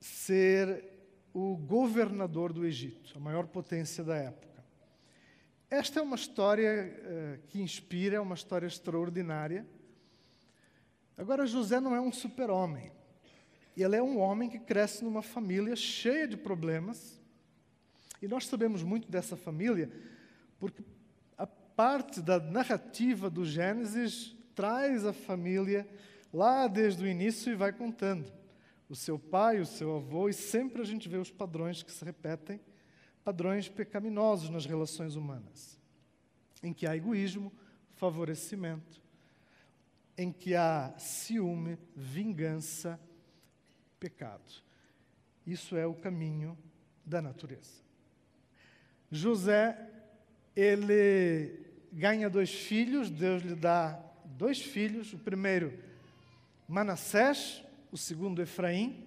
ser 0.00 0.84
o 1.32 1.56
governador 1.56 2.52
do 2.52 2.66
Egito, 2.66 3.12
a 3.16 3.20
maior 3.20 3.46
potência 3.46 4.02
da 4.02 4.16
época. 4.16 4.55
Esta 5.68 5.98
é 5.98 6.02
uma 6.02 6.14
história 6.14 6.96
uh, 7.02 7.46
que 7.48 7.60
inspira, 7.60 8.16
é 8.16 8.20
uma 8.20 8.36
história 8.36 8.68
extraordinária. 8.68 9.66
Agora, 11.18 11.44
José 11.44 11.80
não 11.80 11.94
é 11.94 12.00
um 12.00 12.12
super-homem. 12.12 12.92
Ele 13.76 13.96
é 13.96 14.02
um 14.02 14.18
homem 14.18 14.48
que 14.48 14.60
cresce 14.60 15.02
numa 15.02 15.22
família 15.22 15.74
cheia 15.74 16.28
de 16.28 16.36
problemas. 16.36 17.20
E 18.22 18.28
nós 18.28 18.46
sabemos 18.46 18.84
muito 18.84 19.10
dessa 19.10 19.36
família 19.36 19.90
porque 20.58 20.84
a 21.36 21.46
parte 21.46 22.22
da 22.22 22.38
narrativa 22.38 23.28
do 23.28 23.44
Gênesis 23.44 24.36
traz 24.54 25.04
a 25.04 25.12
família 25.12 25.86
lá 26.32 26.68
desde 26.68 27.02
o 27.02 27.08
início 27.08 27.52
e 27.52 27.56
vai 27.56 27.72
contando. 27.72 28.32
O 28.88 28.94
seu 28.94 29.18
pai, 29.18 29.58
o 29.58 29.66
seu 29.66 29.96
avô, 29.96 30.28
e 30.28 30.32
sempre 30.32 30.80
a 30.80 30.84
gente 30.84 31.08
vê 31.08 31.16
os 31.16 31.30
padrões 31.30 31.82
que 31.82 31.90
se 31.90 32.04
repetem 32.04 32.60
padrões 33.26 33.68
pecaminosos 33.68 34.50
nas 34.50 34.66
relações 34.66 35.16
humanas, 35.16 35.80
em 36.62 36.72
que 36.72 36.86
há 36.86 36.94
egoísmo, 36.94 37.52
favorecimento, 37.96 39.02
em 40.16 40.30
que 40.30 40.54
há 40.54 40.94
ciúme, 40.96 41.76
vingança, 41.96 43.00
pecado. 43.98 44.62
Isso 45.44 45.76
é 45.76 45.84
o 45.84 45.92
caminho 45.92 46.56
da 47.04 47.20
natureza. 47.20 47.82
José, 49.10 49.76
ele 50.54 51.66
ganha 51.92 52.30
dois 52.30 52.54
filhos, 52.54 53.10
Deus 53.10 53.42
lhe 53.42 53.56
dá 53.56 54.00
dois 54.24 54.62
filhos, 54.62 55.12
o 55.12 55.18
primeiro 55.18 55.76
Manassés, 56.68 57.64
o 57.90 57.96
segundo 57.96 58.40
Efraim. 58.40 59.04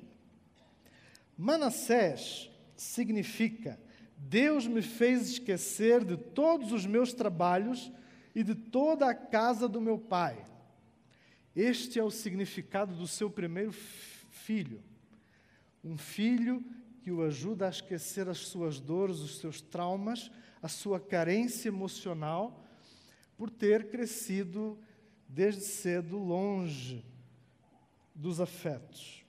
Manassés 1.38 2.52
significa 2.76 3.80
Deus 4.20 4.68
me 4.68 4.82
fez 4.82 5.30
esquecer 5.30 6.04
de 6.04 6.18
todos 6.18 6.74
os 6.74 6.86
meus 6.86 7.14
trabalhos 7.14 7.92
e 8.36 8.44
de 8.44 8.54
toda 8.54 9.10
a 9.10 9.16
casa 9.16 9.68
do 9.68 9.80
meu 9.80 9.98
pai. 9.98 10.46
Este 11.56 11.98
é 11.98 12.04
o 12.04 12.12
significado 12.12 12.94
do 12.94 13.08
seu 13.08 13.30
primeiro 13.30 13.72
filho. 13.72 14.84
Um 15.84 15.98
filho 15.98 16.64
que 17.02 17.12
o 17.12 17.24
ajuda 17.24 17.66
a 17.66 17.70
esquecer 17.70 18.28
as 18.28 18.40
suas 18.40 18.80
dores, 18.80 19.20
os 19.20 19.38
seus 19.40 19.62
traumas, 19.62 20.30
a 20.62 20.68
sua 20.68 21.00
carência 21.00 21.70
emocional, 21.70 22.66
por 23.38 23.50
ter 23.50 23.90
crescido 23.90 24.78
desde 25.28 25.62
cedo 25.62 26.18
longe 26.18 27.06
dos 28.14 28.42
afetos. 28.42 29.24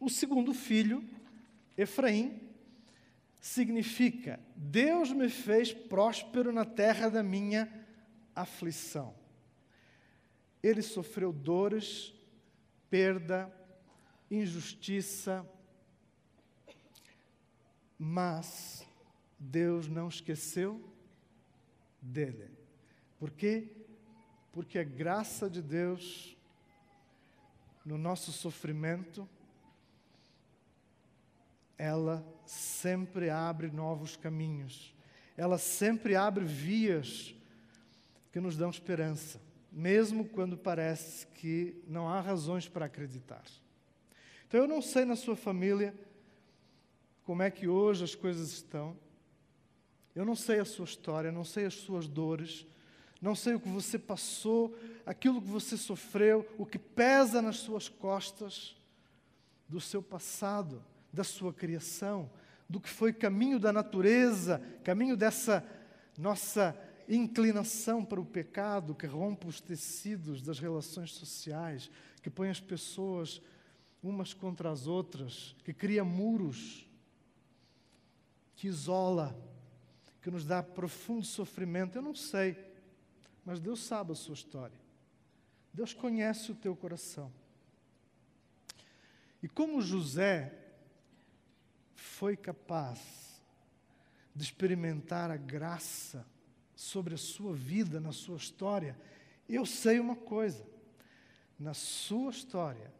O 0.00 0.08
segundo 0.08 0.54
filho, 0.54 1.04
Efraim, 1.76 2.40
significa: 3.44 4.40
Deus 4.56 5.12
me 5.12 5.28
fez 5.28 5.70
próspero 5.70 6.50
na 6.50 6.64
terra 6.64 7.10
da 7.10 7.22
minha 7.22 7.70
aflição. 8.34 9.14
Ele 10.62 10.80
sofreu 10.80 11.30
dores, 11.30 12.14
perda, 12.88 13.54
injustiça, 14.30 15.46
mas 17.98 18.88
Deus 19.38 19.88
não 19.88 20.08
esqueceu 20.08 20.82
dele. 22.00 22.50
Por 23.18 23.30
quê? 23.30 23.76
Porque 24.52 24.78
a 24.78 24.84
graça 24.84 25.50
de 25.50 25.60
Deus 25.60 26.34
no 27.84 27.98
nosso 27.98 28.32
sofrimento, 28.32 29.28
ela 31.76 32.24
sempre 32.46 33.30
abre 33.30 33.70
novos 33.70 34.16
caminhos, 34.16 34.94
ela 35.36 35.58
sempre 35.58 36.14
abre 36.14 36.44
vias 36.44 37.34
que 38.32 38.40
nos 38.40 38.56
dão 38.56 38.70
esperança, 38.70 39.40
mesmo 39.70 40.24
quando 40.24 40.56
parece 40.56 41.26
que 41.28 41.82
não 41.86 42.08
há 42.08 42.20
razões 42.20 42.68
para 42.68 42.86
acreditar. 42.86 43.44
Então 44.46 44.60
eu 44.60 44.68
não 44.68 44.80
sei 44.80 45.04
na 45.04 45.16
sua 45.16 45.34
família 45.34 45.94
como 47.24 47.42
é 47.42 47.50
que 47.50 47.66
hoje 47.66 48.04
as 48.04 48.14
coisas 48.14 48.52
estão. 48.52 48.96
Eu 50.14 50.24
não 50.24 50.36
sei 50.36 50.60
a 50.60 50.64
sua 50.64 50.84
história, 50.84 51.32
não 51.32 51.44
sei 51.44 51.64
as 51.64 51.74
suas 51.74 52.06
dores, 52.06 52.66
não 53.20 53.34
sei 53.34 53.54
o 53.54 53.60
que 53.60 53.68
você 53.68 53.98
passou, 53.98 54.76
aquilo 55.04 55.40
que 55.40 55.48
você 55.48 55.76
sofreu, 55.76 56.46
o 56.58 56.66
que 56.66 56.78
pesa 56.78 57.40
nas 57.42 57.56
suas 57.56 57.88
costas 57.88 58.76
do 59.68 59.80
seu 59.80 60.02
passado, 60.02 60.84
da 61.14 61.24
sua 61.24 61.52
criação, 61.52 62.30
do 62.68 62.80
que 62.80 62.88
foi 62.88 63.12
caminho 63.12 63.58
da 63.58 63.72
natureza, 63.72 64.60
caminho 64.82 65.16
dessa 65.16 65.64
nossa 66.18 66.76
inclinação 67.08 68.04
para 68.04 68.20
o 68.20 68.24
pecado 68.24 68.94
que 68.94 69.06
rompe 69.06 69.46
os 69.46 69.60
tecidos 69.60 70.42
das 70.42 70.58
relações 70.58 71.12
sociais, 71.12 71.90
que 72.22 72.30
põe 72.30 72.48
as 72.48 72.60
pessoas 72.60 73.40
umas 74.02 74.34
contra 74.34 74.70
as 74.70 74.86
outras, 74.86 75.54
que 75.64 75.72
cria 75.72 76.04
muros, 76.04 76.86
que 78.56 78.66
isola, 78.66 79.38
que 80.20 80.30
nos 80.30 80.44
dá 80.44 80.62
profundo 80.62 81.24
sofrimento. 81.24 81.96
Eu 81.96 82.02
não 82.02 82.14
sei, 82.14 82.56
mas 83.44 83.60
Deus 83.60 83.80
sabe 83.80 84.12
a 84.12 84.14
sua 84.14 84.34
história. 84.34 84.78
Deus 85.72 85.92
conhece 85.92 86.50
o 86.50 86.54
teu 86.54 86.74
coração. 86.74 87.32
E 89.42 89.48
como 89.48 89.82
José 89.82 90.63
foi 92.04 92.36
capaz 92.36 93.00
de 94.34 94.44
experimentar 94.44 95.30
a 95.30 95.36
graça 95.36 96.26
sobre 96.76 97.14
a 97.14 97.18
sua 97.18 97.54
vida, 97.54 97.98
na 97.98 98.12
sua 98.12 98.36
história, 98.36 98.96
eu 99.48 99.64
sei 99.64 99.98
uma 99.98 100.14
coisa: 100.14 100.64
na 101.58 101.72
sua 101.72 102.30
história, 102.30 102.92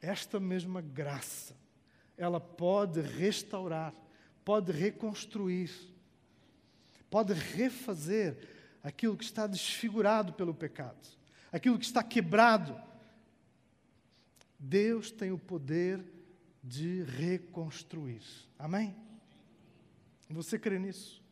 esta 0.00 0.38
mesma 0.38 0.80
graça, 0.80 1.56
ela 2.16 2.40
pode 2.40 3.00
restaurar, 3.00 3.92
pode 4.44 4.72
reconstruir, 4.72 5.70
pode 7.10 7.32
refazer 7.34 8.36
aquilo 8.82 9.16
que 9.16 9.24
está 9.24 9.46
desfigurado 9.46 10.32
pelo 10.32 10.54
pecado, 10.54 11.08
aquilo 11.52 11.78
que 11.78 11.84
está 11.84 12.02
quebrado. 12.02 12.80
Deus 14.58 15.10
tem 15.10 15.30
o 15.30 15.38
poder 15.38 15.98
de 15.98 16.17
reconstruir. 17.04 18.22
Amém? 18.58 18.94
Você 20.30 20.58
crê 20.58 20.78
nisso? 20.78 21.22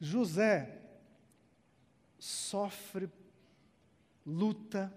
José 0.00 0.80
sofre, 2.18 3.08
luta, 4.24 4.92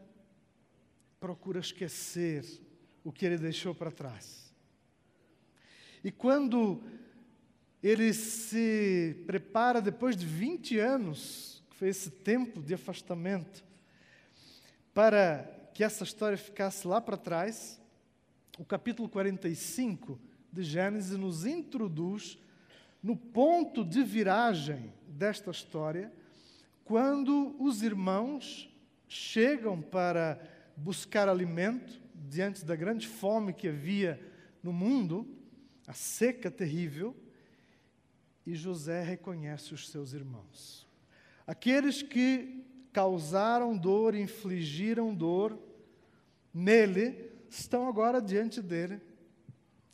procura 1.19 1.59
esquecer 1.59 2.45
o 3.03 3.11
que 3.11 3.25
ele 3.25 3.37
deixou 3.37 3.73
para 3.73 3.91
trás. 3.91 4.53
E 6.03 6.11
quando 6.11 6.83
ele 7.81 8.13
se 8.13 9.23
prepara, 9.25 9.81
depois 9.81 10.15
de 10.15 10.25
20 10.25 10.77
anos, 10.79 11.63
que 11.69 11.75
foi 11.75 11.89
esse 11.89 12.09
tempo 12.09 12.61
de 12.61 12.73
afastamento, 12.73 13.63
para 14.93 15.60
que 15.73 15.83
essa 15.83 16.03
história 16.03 16.37
ficasse 16.37 16.87
lá 16.87 16.99
para 16.99 17.17
trás, 17.17 17.81
o 18.57 18.65
capítulo 18.65 19.07
45 19.07 20.19
de 20.51 20.63
Gênesis 20.63 21.17
nos 21.17 21.45
introduz 21.45 22.37
no 23.01 23.15
ponto 23.15 23.83
de 23.83 24.03
viragem 24.03 24.93
desta 25.07 25.49
história, 25.49 26.11
quando 26.83 27.55
os 27.57 27.81
irmãos 27.81 28.69
chegam 29.07 29.81
para 29.81 30.39
buscar 30.75 31.27
alimento 31.27 32.01
diante 32.13 32.65
da 32.65 32.75
grande 32.75 33.07
fome 33.07 33.53
que 33.53 33.67
havia 33.67 34.19
no 34.61 34.71
mundo, 34.71 35.27
a 35.87 35.93
seca 35.93 36.51
terrível, 36.51 37.15
e 38.45 38.55
José 38.55 39.03
reconhece 39.03 39.73
os 39.73 39.89
seus 39.89 40.13
irmãos. 40.13 40.87
Aqueles 41.47 42.01
que 42.01 42.65
causaram 42.91 43.77
dor, 43.77 44.15
infligiram 44.15 45.13
dor 45.13 45.57
nele, 46.53 47.31
estão 47.49 47.87
agora 47.87 48.21
diante 48.21 48.61
dele. 48.61 49.01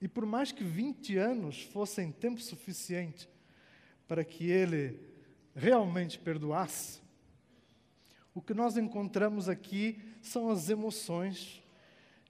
E 0.02 0.08
por 0.08 0.26
mais 0.26 0.52
que 0.52 0.64
20 0.64 1.18
anos 1.18 1.62
fossem 1.64 2.12
tempo 2.12 2.40
suficiente 2.42 3.30
para 4.08 4.24
que 4.24 4.50
ele 4.50 5.00
realmente 5.56 6.20
perdoasse, 6.20 7.02
o 8.34 8.42
que 8.42 8.54
nós 8.54 8.78
encontramos 8.78 9.50
aqui 9.50 10.00
são 10.22 10.50
as 10.50 10.70
emoções 10.70 11.64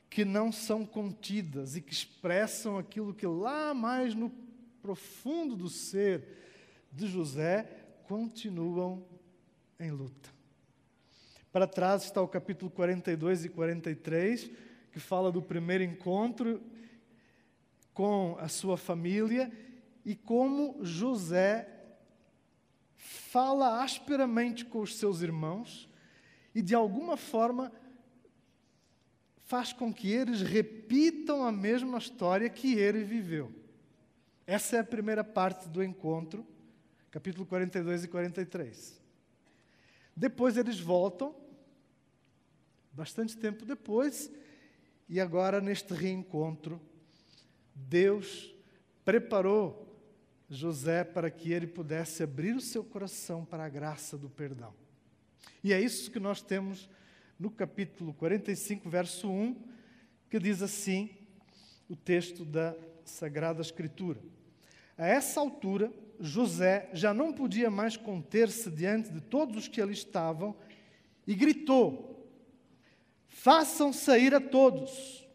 que 0.10 0.24
não 0.24 0.54
são 0.54 0.86
contidas 0.86 1.76
e 1.76 1.82
que 1.82 1.92
expressam 1.92 2.78
aquilo 2.78 3.14
que 3.14 3.28
lá 3.28 3.74
mais 3.74 4.16
no 4.16 4.30
profundo 4.82 5.56
do 5.56 5.70
ser 5.70 6.24
de 6.92 7.08
José 7.08 7.64
continuam 8.08 9.06
em 9.78 9.92
luta. 9.92 10.37
Para 11.52 11.66
trás 11.66 12.04
está 12.04 12.22
o 12.22 12.28
capítulo 12.28 12.70
42 12.70 13.46
e 13.46 13.50
43, 13.50 14.52
que 14.92 15.00
fala 15.00 15.32
do 15.32 15.42
primeiro 15.42 15.84
encontro 15.84 16.62
com 17.94 18.38
a 18.40 18.48
sua 18.48 18.78
família 18.78 19.52
e 20.06 20.16
como 20.16 20.84
José 20.84 21.68
fala 22.96 23.84
asperamente 23.84 24.66
com 24.66 24.82
os 24.82 24.98
seus 24.98 25.22
irmãos 25.22 25.90
e 26.54 26.62
de 26.62 26.76
alguma 26.76 27.16
forma 27.16 27.72
faz 29.44 29.72
com 29.72 29.94
que 29.94 30.12
eles 30.12 30.42
repitam 30.42 31.46
a 31.46 31.52
mesma 31.52 31.98
história 31.98 32.50
que 32.50 32.78
ele 32.78 33.04
viveu. 33.04 33.52
Essa 34.46 34.78
é 34.78 34.80
a 34.80 34.84
primeira 34.84 35.24
parte 35.24 35.70
do 35.70 35.84
encontro, 35.84 36.46
capítulo 37.10 37.46
42 37.46 38.04
e 38.04 38.08
43. 38.08 39.07
Depois 40.18 40.58
eles 40.58 40.80
voltam, 40.80 41.36
bastante 42.92 43.38
tempo 43.38 43.64
depois, 43.64 44.32
e 45.08 45.20
agora 45.20 45.62
neste 45.62 45.94
reencontro, 45.94 46.82
Deus 47.76 48.52
preparou 49.06 49.96
José 50.50 51.04
para 51.04 51.30
que 51.30 51.54
ele 51.54 51.68
pudesse 51.68 52.24
abrir 52.24 52.56
o 52.56 52.62
seu 52.62 52.84
coração 52.84 53.46
para 53.46 53.64
a 53.64 53.70
graça 53.70 54.18
do 54.18 54.28
perdão. 54.28 54.74
E 55.64 55.72
é 55.72 55.80
isso 55.80 56.10
que 56.10 56.20
nós 56.20 56.42
temos 56.42 56.90
no 57.40 57.52
capítulo 57.52 58.12
45, 58.16 58.90
verso 58.90 59.30
1, 59.30 59.56
que 60.32 60.40
diz 60.40 60.64
assim: 60.64 61.16
o 61.88 61.96
texto 61.96 62.44
da 62.44 62.76
Sagrada 63.06 63.62
Escritura. 63.62 64.20
A 64.98 65.06
essa 65.06 65.40
altura, 65.40 65.94
José 66.20 66.90
já 66.94 67.14
não 67.14 67.32
podia 67.32 67.70
mais 67.70 67.96
conter-se 67.96 68.72
diante 68.72 69.12
de 69.12 69.22
todos 69.22 69.56
os 69.58 69.68
que 69.68 69.82
ali 69.82 69.94
estavam 69.94 70.56
e 71.26 71.36
gritou: 71.36 72.28
Façam 73.28 73.94
sair 73.94 74.34
a 74.34 74.42
todos. 74.42 75.28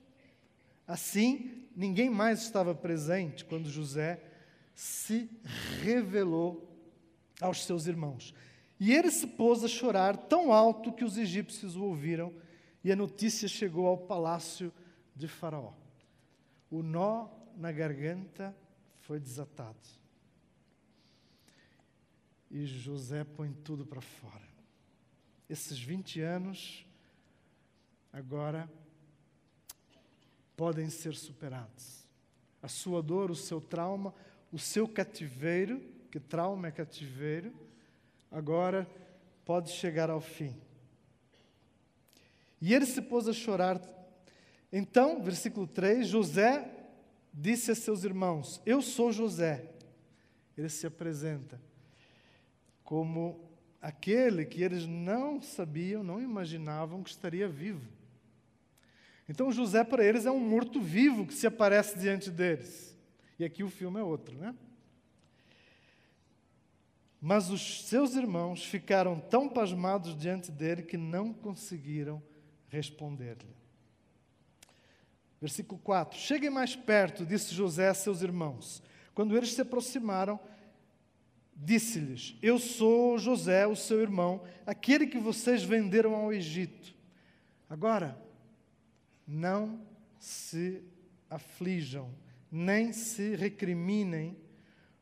Assim, 0.87 1.69
ninguém 1.77 2.11
mais 2.11 2.43
estava 2.43 2.75
presente 2.75 3.45
quando 3.45 3.71
José 3.71 4.23
se 4.75 5.31
revelou 5.83 6.69
aos 7.41 7.65
seus 7.65 7.87
irmãos. 7.87 8.35
E 8.81 8.93
ele 8.93 9.11
se 9.11 9.27
pôs 9.27 9.63
a 9.63 9.69
chorar 9.69 10.17
tão 10.17 10.53
alto 10.53 10.93
que 10.93 11.05
os 11.05 11.17
egípcios 11.17 11.77
o 11.77 11.85
ouviram, 11.85 12.35
e 12.83 12.91
a 12.91 12.97
notícia 12.97 13.47
chegou 13.47 13.87
ao 13.87 13.97
palácio 13.97 14.73
de 15.15 15.29
Faraó. 15.29 15.73
O 16.69 16.83
nó 16.83 17.29
na 17.57 17.71
garganta 17.71 18.57
foi 19.01 19.21
desatado. 19.21 20.02
E 22.53 22.67
José 22.67 23.25
põe 23.25 23.51
tudo 23.51 23.87
para 23.87 24.03
fora. 24.03 24.47
Esses 25.49 25.79
20 25.79 26.21
anos 26.21 26.87
agora 28.13 28.71
podem 30.55 30.91
ser 30.91 31.15
superados. 31.15 32.07
A 32.61 32.69
sua 32.69 33.03
dor, 33.03 33.31
o 33.31 33.35
seu 33.35 33.59
trauma, 33.59 34.15
o 34.53 34.59
seu 34.59 34.87
cativeiro, 34.87 35.81
que 36.11 36.21
trauma 36.21 36.69
é 36.69 36.71
cativeiro, 36.71 37.55
agora 38.31 38.87
pode 39.47 39.71
chegar 39.71 40.11
ao 40.11 40.21
fim. 40.21 40.55
E 42.61 42.75
ele 42.75 42.85
se 42.85 43.01
pôs 43.01 43.27
a 43.27 43.33
chorar. 43.33 43.81
Então, 44.71 45.23
versículo 45.23 45.67
3, 45.67 46.07
José 46.07 46.71
disse 47.33 47.71
a 47.71 47.75
seus 47.75 48.05
irmãos: 48.05 48.61
Eu 48.67 48.83
sou 48.83 49.11
José. 49.11 49.71
Ele 50.57 50.69
se 50.69 50.87
apresenta 50.87 51.59
como 52.85 53.49
aquele 53.81 54.45
que 54.45 54.63
eles 54.63 54.87
não 54.87 55.41
sabiam, 55.41 56.03
não 56.03 56.21
imaginavam 56.21 57.03
que 57.03 57.11
estaria 57.11 57.49
vivo. 57.49 57.87
Então, 59.29 59.51
José 59.51 59.83
para 59.83 60.05
eles 60.05 60.27
é 60.27 60.31
um 60.31 60.41
morto-vivo 60.41 61.27
que 61.27 61.35
se 61.35 61.47
aparece 61.47 61.99
diante 61.99 62.31
deles. 62.31 62.97
E 63.39 63.45
aqui 63.45 63.65
o 63.65 63.71
filme 63.71 63.99
é 63.99 64.03
outro, 64.03 64.37
né? 64.37 64.55
Mas 67.21 67.51
os 67.51 67.85
seus 67.85 68.15
irmãos 68.17 68.65
ficaram 68.65 69.19
tão 69.19 69.49
pasmados 69.49 70.17
diante 70.17 70.51
dele 70.51 70.83
que 70.83 70.97
não 70.97 71.33
conseguiram 71.33 72.21
responder-lhe. 72.69 73.57
Versículo 75.41 75.81
4: 75.81 76.19
Cheguem 76.19 76.51
mais 76.51 76.75
perto, 76.75 77.25
disse 77.25 77.55
José 77.55 77.89
a 77.89 77.95
seus 77.95 78.23
irmãos. 78.23 78.83
Quando 79.15 79.37
eles 79.37 79.53
se 79.53 79.61
aproximaram, 79.61 80.39
disse-lhes: 81.55 82.37
Eu 82.43 82.59
sou 82.59 83.19
José, 83.19 83.67
o 83.67 83.77
seu 83.77 84.01
irmão, 84.01 84.43
aquele 84.67 85.07
que 85.07 85.19
vocês 85.19 85.63
venderam 85.63 86.15
ao 86.15 86.33
Egito. 86.33 86.95
Agora, 87.69 88.21
não 89.27 89.81
se 90.19 90.83
aflijam, 91.29 92.11
nem 92.51 92.93
se 92.93 93.35
recriminem 93.35 94.37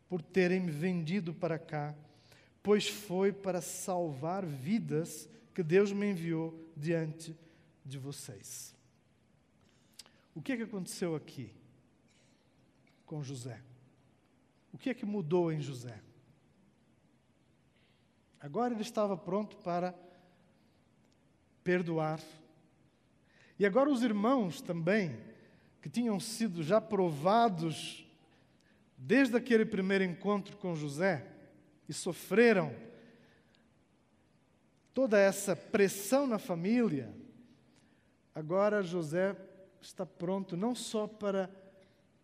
por 0.09 0.23
terem 0.23 0.61
me 0.61 0.71
vendido 0.71 1.35
para 1.35 1.59
cá 1.59 1.95
pois 2.63 2.89
foi 2.89 3.33
para 3.33 3.61
salvar 3.61 4.45
vidas 4.45 5.29
que 5.55 5.63
Deus 5.63 5.93
me 5.93 6.11
enviou 6.11 6.73
diante 6.77 7.37
de 7.85 7.99
vocês. 7.99 8.75
O 10.35 10.43
que 10.43 10.53
é 10.53 10.57
que 10.57 10.63
aconteceu 10.63 11.15
aqui 11.15 11.53
com 13.05 13.23
José? 13.23 13.61
O 14.73 14.79
que 14.79 14.91
é 14.91 14.95
que 14.95 15.07
mudou 15.07 15.51
em 15.51 15.61
José? 15.61 16.01
Agora 18.41 18.73
ele 18.73 18.83
estava 18.83 19.17
pronto 19.17 19.57
para 19.59 19.95
perdoar. 21.63 22.21
E 23.59 23.67
agora 23.67 23.91
os 23.91 24.03
irmãos 24.03 24.63
também, 24.63 25.15
que 25.83 25.91
tinham 25.91 26.19
sido 26.19 26.63
já 26.63 26.81
provados 26.81 28.07
desde 28.97 29.37
aquele 29.37 29.67
primeiro 29.67 30.05
encontro 30.05 30.57
com 30.57 30.75
José, 30.75 31.27
e 31.89 31.93
sofreram 31.93 32.75
toda 34.95 35.19
essa 35.19 35.55
pressão 35.55 36.27
na 36.27 36.39
família, 36.39 37.15
agora 38.35 38.83
José 38.83 39.37
está 39.81 40.07
pronto 40.07 40.57
não 40.57 40.75
só 40.75 41.07
para 41.07 41.51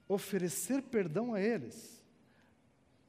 oferecer 0.08 0.82
perdão 0.82 1.34
a 1.34 1.40
eles, 1.40 1.95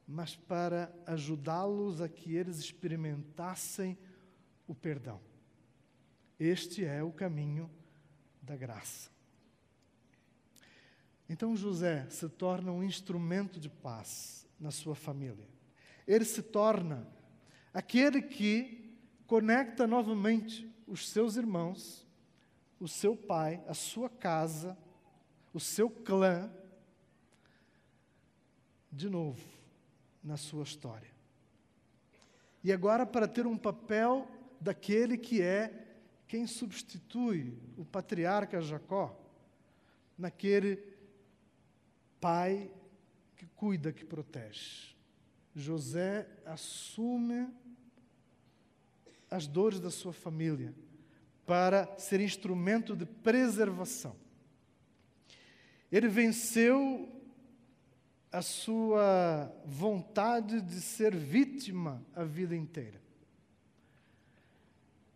mas 0.08 0.34
para 0.34 0.92
ajudá-los 1.06 2.00
a 2.00 2.08
que 2.08 2.34
eles 2.34 2.58
experimentassem 2.58 3.96
o 4.66 4.74
perdão. 4.74 5.20
Este 6.40 6.84
é 6.84 7.02
o 7.02 7.12
caminho 7.12 7.70
da 8.42 8.56
graça. 8.56 9.10
Então 11.28 11.54
José 11.54 12.08
se 12.08 12.28
torna 12.28 12.72
um 12.72 12.82
instrumento 12.82 13.60
de 13.60 13.68
paz 13.68 14.48
na 14.58 14.70
sua 14.70 14.94
família 14.94 15.46
ele 16.08 16.24
se 16.24 16.42
torna 16.42 17.06
aquele 17.72 18.22
que 18.22 18.98
conecta 19.26 19.86
novamente 19.86 20.66
os 20.86 21.10
seus 21.10 21.36
irmãos, 21.36 22.08
o 22.80 22.88
seu 22.88 23.14
pai, 23.14 23.62
a 23.68 23.74
sua 23.74 24.08
casa, 24.08 24.76
o 25.52 25.60
seu 25.60 25.90
clã, 25.90 26.50
de 28.90 29.10
novo 29.10 29.57
na 30.22 30.36
sua 30.36 30.62
história. 30.62 31.10
E 32.62 32.72
agora, 32.72 33.06
para 33.06 33.28
ter 33.28 33.46
um 33.46 33.56
papel 33.56 34.28
daquele 34.60 35.16
que 35.16 35.40
é 35.40 35.86
quem 36.26 36.46
substitui 36.46 37.56
o 37.76 37.84
patriarca 37.84 38.60
Jacó, 38.60 39.18
naquele 40.16 40.82
pai 42.20 42.70
que 43.36 43.46
cuida, 43.46 43.92
que 43.92 44.04
protege. 44.04 44.94
José 45.54 46.28
assume 46.44 47.48
as 49.30 49.46
dores 49.46 49.80
da 49.80 49.90
sua 49.90 50.12
família 50.12 50.74
para 51.46 51.98
ser 51.98 52.20
instrumento 52.20 52.94
de 52.94 53.06
preservação. 53.06 54.14
Ele 55.90 56.08
venceu 56.08 57.08
a 58.30 58.42
sua 58.42 59.50
vontade 59.64 60.60
de 60.60 60.80
ser 60.80 61.16
vítima 61.16 62.04
a 62.14 62.24
vida 62.24 62.54
inteira. 62.54 63.00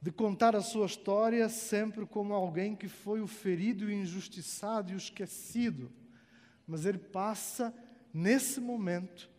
De 0.01 0.11
contar 0.11 0.57
a 0.57 0.63
sua 0.63 0.87
história 0.87 1.49
sempre 1.49 2.07
como 2.07 2.35
alguém 2.35 2.75
que 2.75 2.89
foi 2.89 3.21
o 3.21 3.27
ferido, 3.27 3.87
o 3.87 3.93
injustiçado 3.93 4.91
e 4.91 4.95
o 4.95 4.97
esquecido. 4.97 5.93
Mas 6.67 6.87
ele 6.87 6.99
passa, 6.99 7.73
nesse 8.13 8.61
momento, 8.61 9.31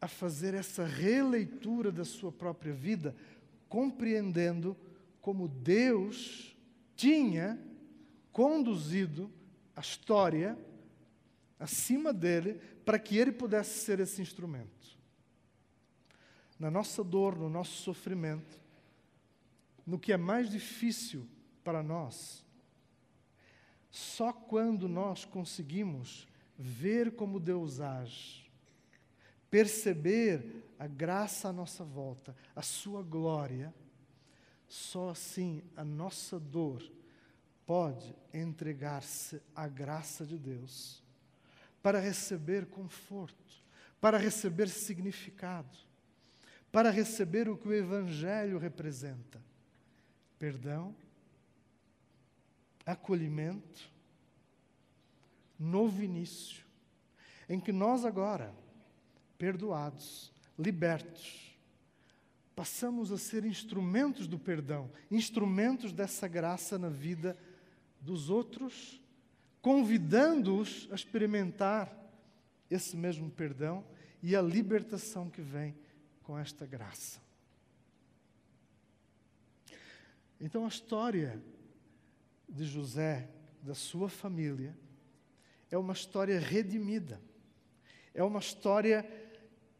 a 0.00 0.06
fazer 0.06 0.52
essa 0.52 0.84
releitura 0.84 1.90
da 1.90 2.04
sua 2.04 2.30
própria 2.30 2.74
vida, 2.74 3.16
compreendendo 3.68 4.76
como 5.20 5.48
Deus 5.48 6.54
tinha 6.94 7.58
conduzido 8.30 9.32
a 9.74 9.80
história 9.80 10.56
acima 11.58 12.12
dele 12.12 12.54
para 12.84 12.98
que 12.98 13.16
ele 13.16 13.32
pudesse 13.32 13.84
ser 13.84 14.00
esse 14.00 14.20
instrumento. 14.20 14.98
Na 16.58 16.70
nossa 16.70 17.02
dor, 17.02 17.36
no 17.36 17.48
nosso 17.48 17.82
sofrimento, 17.82 18.60
no 19.86 19.98
que 19.98 20.12
é 20.12 20.16
mais 20.16 20.50
difícil 20.50 21.28
para 21.62 21.82
nós, 21.82 22.44
só 23.90 24.32
quando 24.32 24.88
nós 24.88 25.24
conseguimos 25.24 26.26
ver 26.58 27.12
como 27.12 27.40
Deus 27.40 27.80
age, 27.80 28.50
perceber 29.50 30.64
a 30.78 30.86
graça 30.86 31.48
à 31.48 31.52
nossa 31.52 31.84
volta, 31.84 32.34
a 32.56 32.62
sua 32.62 33.02
glória, 33.02 33.74
só 34.66 35.10
assim 35.10 35.62
a 35.76 35.84
nossa 35.84 36.40
dor 36.40 36.82
pode 37.64 38.14
entregar-se 38.32 39.40
à 39.54 39.68
graça 39.68 40.26
de 40.26 40.38
Deus 40.38 41.03
para 41.84 42.00
receber 42.00 42.64
conforto, 42.64 43.62
para 44.00 44.16
receber 44.16 44.70
significado, 44.70 45.76
para 46.72 46.88
receber 46.88 47.46
o 47.46 47.58
que 47.58 47.68
o 47.68 47.74
Evangelho 47.74 48.56
representa: 48.56 49.38
perdão, 50.38 50.96
acolhimento, 52.86 53.86
novo 55.58 56.02
início, 56.02 56.64
em 57.50 57.60
que 57.60 57.70
nós 57.70 58.06
agora 58.06 58.54
perdoados, 59.36 60.32
libertos, 60.58 61.54
passamos 62.56 63.12
a 63.12 63.18
ser 63.18 63.44
instrumentos 63.44 64.26
do 64.26 64.38
perdão, 64.38 64.90
instrumentos 65.10 65.92
dessa 65.92 66.26
graça 66.26 66.78
na 66.78 66.88
vida 66.88 67.36
dos 68.00 68.30
outros, 68.30 69.03
convidando-os 69.64 70.86
a 70.90 70.94
experimentar 70.94 71.90
esse 72.70 72.98
mesmo 72.98 73.30
perdão 73.30 73.82
e 74.22 74.36
a 74.36 74.42
libertação 74.42 75.30
que 75.30 75.40
vem 75.40 75.74
com 76.22 76.38
esta 76.38 76.66
graça. 76.66 77.18
Então, 80.38 80.66
a 80.66 80.68
história 80.68 81.42
de 82.46 82.62
José, 82.66 83.26
da 83.62 83.74
sua 83.74 84.10
família, 84.10 84.76
é 85.70 85.78
uma 85.78 85.94
história 85.94 86.38
redimida, 86.38 87.18
é 88.12 88.22
uma 88.22 88.40
história 88.40 89.02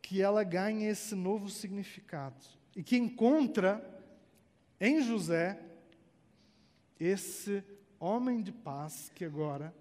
que 0.01 0.23
ela 0.23 0.43
ganha 0.45 0.89
esse 0.89 1.15
novo 1.15 1.51
significado 1.51 2.47
e 2.75 2.83
que 2.83 2.97
encontra 2.97 3.85
em 4.81 5.03
José 5.03 5.63
esse 6.99 7.63
homem 8.05 8.43
de 8.43 8.53
paz 8.53 9.11
que 9.15 9.25
agora 9.25 9.75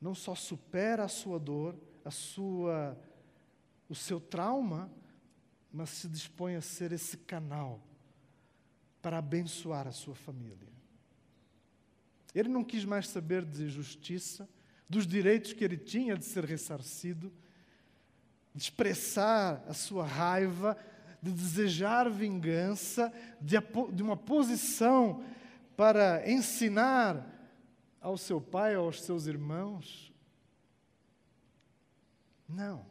não 0.00 0.14
só 0.14 0.34
supera 0.34 1.04
a 1.04 1.08
sua 1.08 1.38
dor, 1.38 1.76
a 2.04 2.10
sua 2.10 2.96
o 3.88 3.94
seu 3.94 4.20
trauma, 4.20 4.90
mas 5.72 5.88
se 5.90 6.08
dispõe 6.08 6.56
a 6.56 6.60
ser 6.60 6.92
esse 6.92 7.16
canal 7.16 7.80
para 9.00 9.18
abençoar 9.18 9.86
a 9.86 9.92
sua 9.92 10.14
família. 10.14 10.68
Ele 12.34 12.48
não 12.48 12.62
quis 12.62 12.84
mais 12.84 13.08
saber 13.08 13.44
de 13.44 13.68
justiça, 13.68 14.48
dos 14.88 15.06
direitos 15.06 15.52
que 15.52 15.64
ele 15.64 15.76
tinha 15.76 16.16
de 16.16 16.24
ser 16.24 16.44
ressarcido, 16.44 17.32
de 18.54 18.62
expressar 18.62 19.64
a 19.66 19.72
sua 19.72 20.06
raiva, 20.06 20.76
de 21.22 21.32
desejar 21.32 22.10
vingança, 22.10 23.12
de, 23.40 23.56
de 23.92 24.02
uma 24.02 24.16
posição 24.16 25.24
para 25.78 26.28
ensinar 26.28 27.24
ao 28.00 28.18
seu 28.18 28.40
pai, 28.40 28.74
aos 28.74 29.00
seus 29.00 29.28
irmãos. 29.28 30.12
Não. 32.48 32.84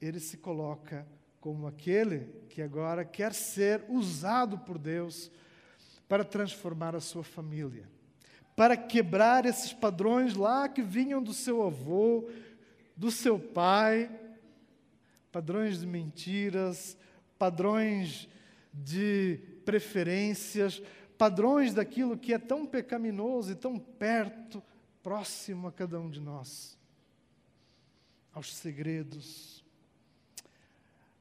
Ele 0.00 0.18
se 0.18 0.38
coloca 0.38 1.06
como 1.42 1.66
aquele 1.66 2.32
que 2.48 2.62
agora 2.62 3.04
quer 3.04 3.34
ser 3.34 3.84
usado 3.90 4.60
por 4.60 4.78
Deus 4.78 5.30
para 6.08 6.24
transformar 6.24 6.96
a 6.96 7.00
sua 7.00 7.22
família, 7.22 7.86
para 8.56 8.74
quebrar 8.74 9.44
esses 9.44 9.74
padrões 9.74 10.34
lá 10.36 10.70
que 10.70 10.80
vinham 10.80 11.22
do 11.22 11.34
seu 11.34 11.66
avô, 11.66 12.30
do 12.96 13.10
seu 13.10 13.38
pai, 13.38 14.10
padrões 15.30 15.80
de 15.80 15.86
mentiras, 15.86 16.96
padrões 17.38 18.26
de 18.72 19.47
preferências, 19.68 20.82
padrões 21.18 21.74
daquilo 21.74 22.16
que 22.16 22.32
é 22.32 22.38
tão 22.38 22.64
pecaminoso 22.64 23.52
e 23.52 23.54
tão 23.54 23.78
perto, 23.78 24.62
próximo 25.02 25.68
a 25.68 25.72
cada 25.72 26.00
um 26.00 26.08
de 26.08 26.20
nós, 26.20 26.78
aos 28.32 28.54
segredos, 28.54 29.62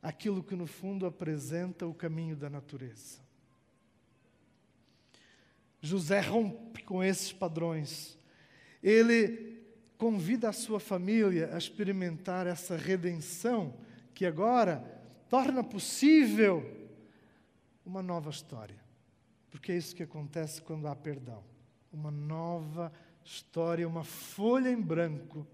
aquilo 0.02 0.42
que 0.42 0.56
no 0.56 0.66
fundo 0.66 1.06
apresenta 1.06 1.86
o 1.86 1.94
caminho 1.94 2.38
da 2.38 2.50
natureza. 2.50 3.20
José 5.82 6.22
rompe 6.22 6.84
com 6.84 7.04
esses 7.04 7.34
padrões. 7.34 8.18
Ele 8.82 9.62
convida 9.98 10.48
a 10.48 10.54
sua 10.54 10.80
família 10.80 11.54
a 11.54 11.58
experimentar 11.58 12.48
essa 12.48 12.78
redenção 12.78 13.74
que 14.14 14.26
agora 14.26 14.82
torna 15.28 15.62
possível 15.62 16.87
uma 17.88 18.04
nova 18.04 18.30
história. 18.30 18.76
Porque 19.50 19.72
é 19.72 19.78
isso 19.78 19.96
que 19.96 20.04
acontece 20.04 20.62
quando 20.62 20.88
há 20.88 20.96
perdão. 20.96 21.42
Uma 21.92 22.12
nova 22.12 22.92
história, 23.24 23.88
uma 23.88 24.04
folha 24.04 24.70
em 24.70 24.80
branco 24.80 25.48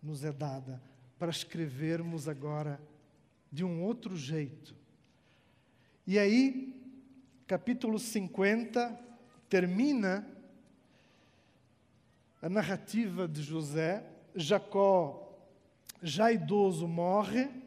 nos 0.00 0.22
é 0.22 0.32
dada 0.32 0.80
para 1.18 1.30
escrevermos 1.30 2.28
agora 2.28 2.80
de 3.50 3.64
um 3.64 3.82
outro 3.82 4.16
jeito. 4.16 4.76
E 6.06 6.16
aí, 6.16 6.80
capítulo 7.46 7.98
50 7.98 9.04
termina 9.48 10.24
a 12.40 12.48
narrativa 12.48 13.26
de 13.26 13.42
José. 13.42 14.04
Jacó, 14.32 15.36
já 16.00 16.30
idoso, 16.30 16.86
morre 16.86 17.65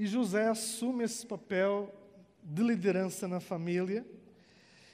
e 0.00 0.06
José 0.06 0.48
assume 0.48 1.04
esse 1.04 1.26
papel 1.26 1.94
de 2.42 2.62
liderança 2.62 3.28
na 3.28 3.38
família. 3.38 4.02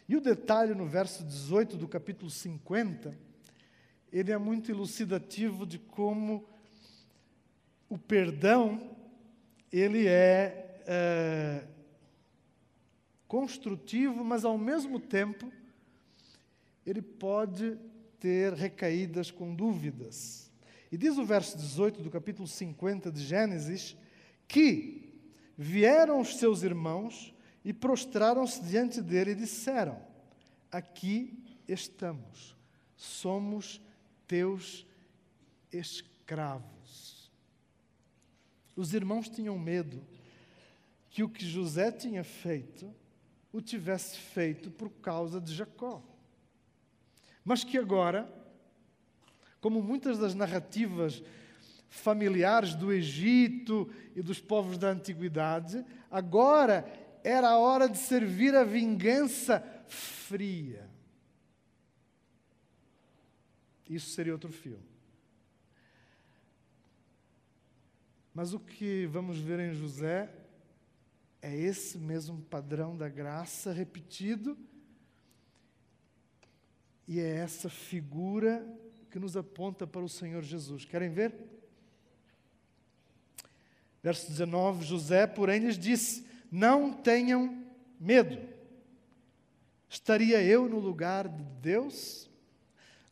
E 0.09 0.17
o 0.17 0.21
detalhe 0.21 0.75
no 0.75 0.85
verso 0.85 1.23
18 1.23 1.77
do 1.77 1.87
capítulo 1.87 2.29
50, 2.29 3.17
ele 4.13 4.33
é 4.33 4.37
muito 4.37 4.69
elucidativo 4.69 5.65
de 5.65 5.79
como 5.79 6.45
o 7.89 7.97
perdão 7.97 8.97
ele 9.71 10.09
é, 10.09 10.83
é 10.85 11.65
construtivo, 13.29 14.25
mas 14.25 14.45
ao 14.45 14.59
mesmo 14.59 14.99
tempo 14.99 15.53
ele 16.85 17.01
pode 17.01 17.79
ter 18.19 18.55
recaídas 18.55 19.31
com 19.31 19.55
dúvidas. 19.55 20.51
E 20.91 20.97
diz 20.97 21.17
o 21.17 21.25
verso 21.25 21.57
18 21.57 22.03
do 22.03 22.11
capítulo 22.11 22.49
50 22.49 23.13
de 23.13 23.23
Gênesis 23.23 23.97
que 24.49 25.13
vieram 25.57 26.21
os 26.21 26.37
seus 26.37 26.63
irmãos 26.63 27.35
e 27.65 27.73
prostraram-se 27.73 28.63
diante 28.63 29.01
dele 29.03 29.33
e 29.33 29.35
disseram: 29.35 30.01
Aqui 30.71 31.43
estamos, 31.67 32.57
somos 32.97 33.81
teus 34.27 34.87
escravos. 35.73 37.31
Os 38.77 38.93
irmãos 38.93 39.29
tinham 39.29 39.59
medo 39.59 40.03
que 41.11 41.23
o 41.23 41.29
que 41.29 41.47
José 41.47 41.91
tinha 41.91 42.23
feito 42.23 42.95
o 43.53 43.61
tivesse 43.63 44.19
feito 44.19 44.71
por 44.71 44.91
causa 44.91 45.41
de 45.41 45.55
Jacó. 45.55 46.03
Mas 47.43 47.65
que 47.65 47.79
agora, 47.79 48.31
como 49.63 49.81
muitas 49.81 50.19
das 50.19 50.35
narrativas 50.35 51.23
familiares 51.89 52.75
do 52.75 52.93
Egito 52.93 53.91
e 54.15 54.23
dos 54.23 54.41
povos 54.41 54.79
da 54.79 54.89
antiguidade, 54.89 55.85
agora 56.11 56.85
era 57.25 57.51
a 57.51 57.59
hora 57.59 57.89
de 57.89 57.99
servir 57.99 58.55
a 58.55 58.65
vingança 58.65 59.61
fria. 59.87 60.89
Isso 63.89 64.11
seria 64.11 64.33
outro 64.33 64.53
filme. 64.53 64.85
Mas 68.35 68.53
o 68.53 68.61
que 68.61 69.07
vamos 69.07 69.39
ver 69.39 69.61
em 69.61 69.73
José 69.73 70.31
é 71.41 71.57
esse 71.57 71.97
mesmo 71.97 72.43
padrão 72.43 72.97
da 72.97 73.09
graça 73.09 73.73
repetido, 73.73 74.59
e 77.09 77.21
é 77.21 77.37
essa 77.37 77.71
figura 77.71 78.67
que 79.11 79.19
nos 79.19 79.37
aponta 79.37 79.87
para 79.87 80.03
o 80.03 80.09
Senhor 80.09 80.43
Jesus. 80.43 80.85
Querem 80.85 81.09
ver? 81.09 81.56
Verso 84.07 84.31
19: 84.31 84.85
José, 84.85 85.27
porém, 85.27 85.59
lhes 85.59 85.77
disse: 85.77 86.25
Não 86.49 86.93
tenham 86.93 87.67
medo. 87.99 88.39
Estaria 89.89 90.41
eu 90.45 90.69
no 90.69 90.79
lugar 90.79 91.29
de 91.29 91.43
Deus? 91.61 92.31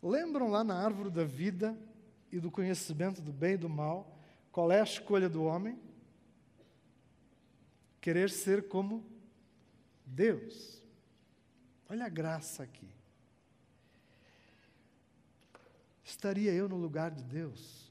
Lembram 0.00 0.52
lá 0.52 0.62
na 0.62 0.76
árvore 0.76 1.10
da 1.10 1.24
vida 1.24 1.76
e 2.30 2.38
do 2.38 2.48
conhecimento 2.48 3.20
do 3.20 3.32
bem 3.32 3.54
e 3.54 3.56
do 3.56 3.68
mal, 3.68 4.16
qual 4.52 4.70
é 4.70 4.78
a 4.78 4.84
escolha 4.84 5.28
do 5.28 5.42
homem? 5.42 5.76
querer 8.00 8.30
ser 8.30 8.68
como 8.68 9.04
Deus. 10.06 10.80
Olha 11.90 12.04
a 12.04 12.08
graça 12.08 12.62
aqui. 12.62 12.88
Estaria 16.04 16.52
eu 16.52 16.68
no 16.68 16.76
lugar 16.76 17.10
de 17.10 17.24
Deus? 17.24 17.90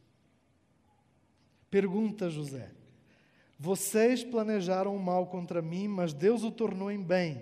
Pergunta 1.69 2.29
José. 2.29 2.71
Vocês 3.63 4.25
planejaram 4.25 4.93
o 4.93 4.99
mal 4.99 5.27
contra 5.27 5.61
mim, 5.61 5.87
mas 5.87 6.13
Deus 6.13 6.43
o 6.43 6.51
tornou 6.51 6.91
em 6.91 7.01
bem, 7.01 7.41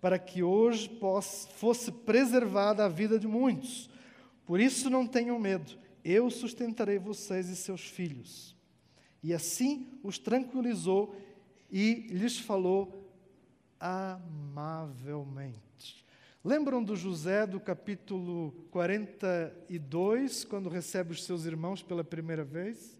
para 0.00 0.16
que 0.16 0.40
hoje 0.40 0.88
fosse 1.56 1.90
preservada 1.90 2.84
a 2.84 2.88
vida 2.88 3.18
de 3.18 3.26
muitos. 3.26 3.90
Por 4.46 4.60
isso 4.60 4.88
não 4.88 5.04
tenham 5.04 5.36
medo, 5.36 5.76
eu 6.04 6.30
sustentarei 6.30 6.96
vocês 6.96 7.48
e 7.48 7.56
seus 7.56 7.80
filhos. 7.80 8.54
E 9.20 9.34
assim 9.34 9.98
os 10.04 10.16
tranquilizou 10.16 11.12
e 11.68 12.06
lhes 12.08 12.38
falou 12.38 13.10
amavelmente. 13.80 15.58
Lembram 16.44 16.84
do 16.84 16.94
José 16.94 17.48
do 17.48 17.58
capítulo 17.58 18.52
42, 18.70 20.44
quando 20.44 20.68
recebe 20.68 21.10
os 21.14 21.24
seus 21.24 21.46
irmãos 21.46 21.82
pela 21.82 22.04
primeira 22.04 22.44
vez? 22.44 22.96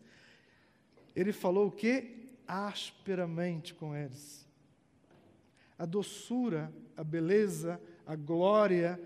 Ele 1.14 1.33
falou 1.33 1.68
o 1.68 1.71
quê? 1.71 2.25
Asperamente 2.49 3.75
com 3.75 3.95
eles. 3.95 4.49
A 5.79 5.85
doçura, 5.85 6.73
a 6.97 7.05
beleza, 7.05 7.81
a 8.05 8.17
glória, 8.17 8.99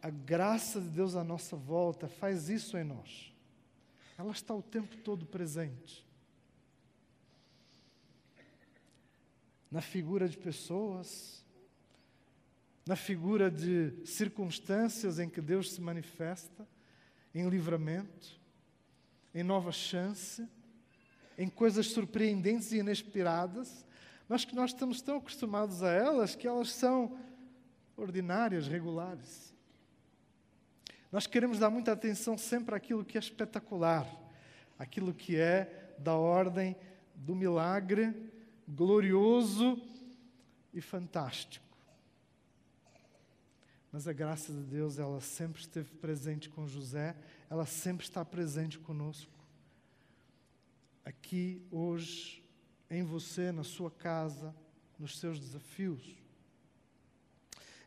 a 0.00 0.10
graça 0.10 0.80
de 0.80 0.90
Deus 0.90 1.16
à 1.16 1.24
nossa 1.24 1.56
volta 1.56 2.06
faz 2.06 2.48
isso 2.48 2.76
em 2.76 2.84
nós. 2.84 3.34
Ela 4.16 4.30
está 4.30 4.54
o 4.54 4.62
tempo 4.62 4.96
todo 4.98 5.26
presente. 5.26 6.06
na 9.70 9.80
figura 9.82 10.28
de 10.28 10.38
pessoas, 10.38 11.44
na 12.86 12.96
figura 12.96 13.50
de 13.50 13.92
circunstâncias 14.06 15.18
em 15.18 15.28
que 15.28 15.40
Deus 15.40 15.72
se 15.72 15.80
manifesta, 15.80 16.66
em 17.34 17.48
livramento, 17.48 18.40
em 19.34 19.42
nova 19.42 19.72
chance, 19.72 20.48
em 21.36 21.48
coisas 21.48 21.86
surpreendentes 21.88 22.72
e 22.72 22.78
inesperadas, 22.78 23.84
mas 24.28 24.44
que 24.44 24.54
nós 24.54 24.70
estamos 24.70 25.00
tão 25.00 25.18
acostumados 25.18 25.82
a 25.82 25.90
elas 25.90 26.34
que 26.34 26.46
elas 26.46 26.72
são 26.72 27.16
ordinárias, 27.96 28.66
regulares. 28.66 29.54
Nós 31.12 31.26
queremos 31.26 31.58
dar 31.58 31.70
muita 31.70 31.92
atenção 31.92 32.36
sempre 32.36 32.74
àquilo 32.74 33.04
que 33.04 33.16
é 33.16 33.20
espetacular, 33.20 34.06
aquilo 34.78 35.14
que 35.14 35.36
é 35.36 35.94
da 35.98 36.14
ordem 36.14 36.76
do 37.14 37.34
milagre 37.34 38.14
glorioso 38.68 39.80
e 40.74 40.80
fantástico. 40.80 41.64
Mas 43.92 44.06
a 44.06 44.12
graça 44.12 44.52
de 44.52 44.62
Deus, 44.62 44.98
ela 44.98 45.20
sempre 45.20 45.60
esteve 45.60 45.90
presente 45.94 46.50
com 46.50 46.66
José, 46.66 47.16
ela 47.48 47.64
sempre 47.64 48.04
está 48.04 48.24
presente 48.24 48.78
conosco. 48.78 49.32
Aqui, 51.06 51.64
hoje, 51.70 52.44
em 52.90 53.04
você, 53.04 53.52
na 53.52 53.62
sua 53.62 53.92
casa, 53.92 54.52
nos 54.98 55.20
seus 55.20 55.38
desafios. 55.38 56.16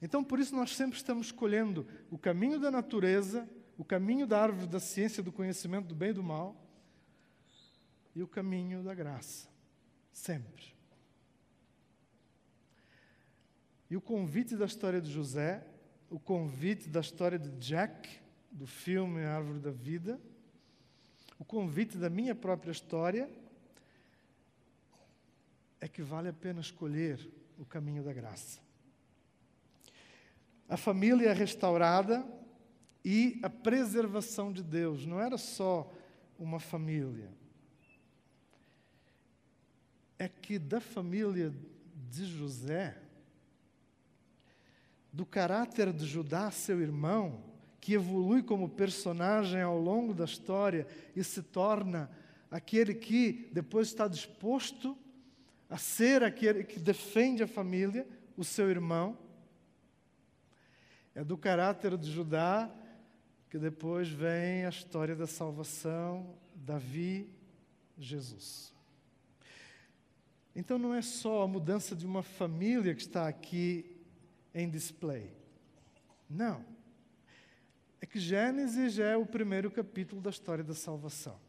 Então, 0.02 0.24
por 0.24 0.40
isso, 0.40 0.56
nós 0.56 0.74
sempre 0.74 0.96
estamos 0.96 1.28
escolhendo 1.28 1.86
o 2.10 2.18
caminho 2.18 2.58
da 2.62 2.72
natureza, 2.72 3.46
o 3.78 3.84
caminho 3.84 4.26
da 4.26 4.42
árvore 4.42 4.68
da 4.68 4.80
ciência, 4.80 5.22
do 5.22 5.34
conhecimento 5.34 5.88
do 5.88 5.96
bem 5.96 6.12
e 6.12 6.14
do 6.14 6.24
mal, 6.24 6.56
e 8.16 8.24
o 8.24 8.28
caminho 8.28 8.82
da 8.82 8.96
graça. 8.96 9.50
Sempre. 10.14 10.74
E 13.90 13.98
o 13.98 14.02
convite 14.02 14.56
da 14.56 14.66
história 14.66 15.02
de 15.02 15.12
José, 15.12 15.68
o 16.10 16.22
convite 16.22 16.88
da 16.88 17.02
história 17.02 17.38
de 17.38 17.50
Jack, 17.58 18.22
do 18.50 18.66
filme 18.66 19.26
Árvore 19.26 19.60
da 19.60 19.72
Vida, 19.72 20.22
o 21.40 21.46
convite 21.46 21.98
da 21.98 22.10
minha 22.10 22.36
própria 22.36 22.72
história, 22.72 23.30
é 25.80 25.88
que 25.88 26.04
vale 26.04 26.28
a 26.28 26.34
pena 26.34 26.60
escolher 26.60 27.18
o 27.58 27.66
caminho 27.66 28.04
da 28.04 28.12
graça. 28.12 28.60
A 30.68 30.76
família 30.76 31.34
restaurada 31.34 32.28
e 33.04 33.40
a 33.42 33.50
preservação 33.50 34.52
de 34.52 34.62
Deus. 34.62 35.06
Não 35.06 35.20
era 35.20 35.38
só 35.38 35.92
uma 36.38 36.60
família. 36.60 37.32
É 40.18 40.28
que 40.28 40.60
da 40.60 40.82
família 40.82 41.54
de 42.10 42.26
José, 42.26 43.02
do 45.12 45.26
caráter 45.26 45.94
de 45.94 46.06
Judá, 46.06 46.52
seu 46.52 46.82
irmão, 46.82 47.44
que 47.80 47.94
evolui 47.94 48.44
como 48.44 48.70
personagem 48.70 49.62
ao 49.62 49.78
longo 49.78 50.14
da 50.14 50.26
história 50.26 50.88
e 51.16 51.24
se 51.24 51.42
torna 51.42 52.10
aquele 52.52 52.94
que 52.94 53.50
depois 53.52 53.88
está 53.88 54.08
disposto 54.08 54.98
a 55.70 55.78
ser 55.78 56.24
aquele 56.24 56.64
que 56.64 56.80
defende 56.80 57.44
a 57.44 57.48
família, 57.48 58.08
o 58.36 58.44
seu 58.44 58.70
irmão. 58.70 59.18
É 61.14 61.24
do 61.24 61.38
caráter 61.38 61.98
de 61.98 62.12
Judá 62.12 62.70
que 63.50 63.58
depois 63.58 64.10
vem 64.10 64.66
a 64.66 64.70
história 64.70 65.16
da 65.16 65.26
salvação, 65.26 66.36
Davi, 66.54 67.34
Jesus. 67.98 68.74
Então 70.56 70.78
não 70.78 70.94
é 70.94 71.02
só 71.02 71.44
a 71.44 71.48
mudança 71.48 71.96
de 71.96 72.06
uma 72.06 72.22
família 72.22 72.94
que 72.94 73.02
está 73.02 73.28
aqui 73.28 73.98
em 74.54 74.70
display. 74.70 75.32
Não. 76.30 76.64
É 78.02 78.06
que 78.06 78.20
Gênesis 78.20 78.98
é 78.98 79.18
o 79.18 79.26
primeiro 79.26 79.70
capítulo 79.70 80.22
da 80.22 80.30
história 80.30 80.64
da 80.64 80.74
salvação. 80.74 81.40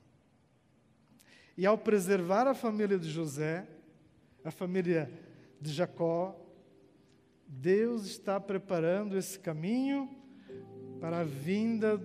E 1.57 1.65
ao 1.65 1.79
preservar 1.79 2.47
a 2.47 2.55
família 2.55 2.99
de 2.99 3.09
José, 3.09 3.67
a 4.45 4.51
família 4.51 5.11
de 5.61 5.73
Jacó, 5.73 6.37
Deus 7.47 8.07
está 8.07 8.41
preparando 8.41 9.17
esse 9.17 9.39
caminho 9.39 10.09
para 11.01 11.21
a 11.21 11.25
vinda 11.25 11.97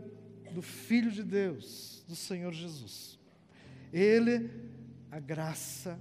do 0.52 0.62
Filho 0.62 1.12
de 1.12 1.24
Deus, 1.24 2.04
do 2.08 2.16
Senhor 2.16 2.52
Jesus. 2.54 3.20
Ele, 3.92 4.50
a 5.12 5.20
graça 5.20 6.00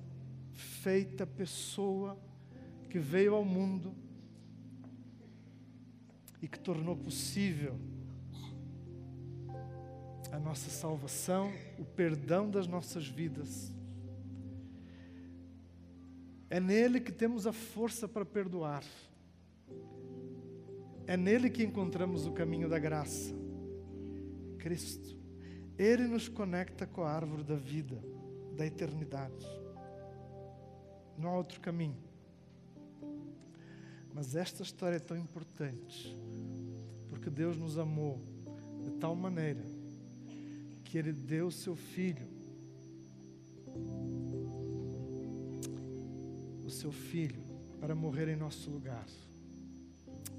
feita 0.52 1.26
pessoa 1.26 2.18
que 2.90 2.98
veio 2.98 3.34
ao 3.34 3.44
mundo 3.44 3.94
e 6.40 6.48
que 6.48 6.58
tornou 6.58 6.96
possível 6.96 7.78
a 10.34 10.38
nossa 10.40 10.68
salvação, 10.68 11.52
o 11.78 11.84
perdão 11.84 12.50
das 12.50 12.66
nossas 12.66 13.06
vidas. 13.06 13.72
É 16.50 16.58
nele 16.58 17.00
que 17.00 17.12
temos 17.12 17.46
a 17.46 17.52
força 17.52 18.08
para 18.08 18.24
perdoar. 18.24 18.82
É 21.06 21.16
nele 21.16 21.48
que 21.48 21.62
encontramos 21.62 22.26
o 22.26 22.32
caminho 22.32 22.68
da 22.68 22.80
graça. 22.80 23.32
Cristo. 24.58 25.16
Ele 25.78 26.08
nos 26.08 26.28
conecta 26.28 26.84
com 26.84 27.02
a 27.02 27.12
árvore 27.12 27.44
da 27.44 27.54
vida, 27.54 28.02
da 28.56 28.66
eternidade. 28.66 29.46
Não 31.16 31.30
há 31.30 31.36
outro 31.36 31.60
caminho. 31.60 32.02
Mas 34.12 34.34
esta 34.34 34.64
história 34.64 34.96
é 34.96 35.00
tão 35.00 35.16
importante, 35.16 36.16
porque 37.08 37.30
Deus 37.30 37.56
nos 37.56 37.78
amou 37.78 38.20
de 38.82 38.90
tal 38.92 39.14
maneira 39.14 39.83
que 40.94 40.98
Ele 40.98 41.12
deu 41.12 41.48
o 41.48 41.50
seu 41.50 41.74
Filho, 41.74 42.24
o 46.64 46.70
seu 46.70 46.92
Filho, 46.92 47.42
para 47.80 47.96
morrer 47.96 48.28
em 48.28 48.36
nosso 48.36 48.70
lugar 48.70 49.04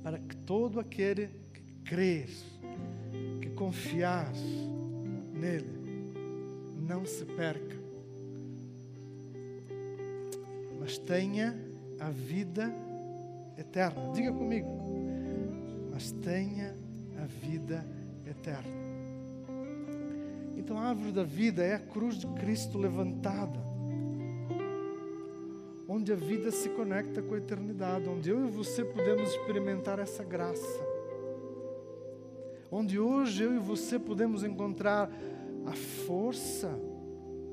para 0.02 0.18
que 0.18 0.34
todo 0.38 0.80
aquele 0.80 1.28
que 1.52 1.62
crer, 1.84 2.30
que 3.41 3.50
confiar 3.50 4.32
nele, 5.34 5.68
não 6.88 7.06
se 7.06 7.26
perca, 7.26 7.76
mas 10.80 10.98
tenha 11.00 11.54
a 12.00 12.12
vida 12.12 12.72
eterna. 13.58 14.13
Diga 14.13 14.32
comigo, 14.32 14.70
mas 15.91 16.12
tenha 16.12 16.74
a 17.22 17.26
vida 17.26 17.86
eterna. 18.26 18.85
Então 20.65 20.80
a 20.80 20.89
árvore 20.89 21.12
da 21.12 21.23
vida 21.23 21.63
é 21.63 21.75
a 21.75 21.80
cruz 21.80 22.17
de 22.17 22.25
Cristo 22.25 22.78
levantada 22.78 23.63
onde 25.88 26.12
a 26.12 26.15
vida 26.15 26.51
se 26.51 26.69
conecta 26.69 27.21
com 27.21 27.36
a 27.36 27.38
eternidade, 27.38 28.10
onde 28.10 28.30
eu 28.30 28.45
e 28.45 28.49
você 28.49 28.84
podemos 28.84 29.30
experimentar 29.30 29.99
essa 29.99 30.23
graça. 30.23 30.84
Onde 32.71 32.99
hoje 32.99 33.43
eu 33.43 33.56
e 33.56 33.60
você 33.60 33.99
podemos 33.99 34.43
encontrar 34.43 35.12
a 35.65 35.73
força, 35.73 36.78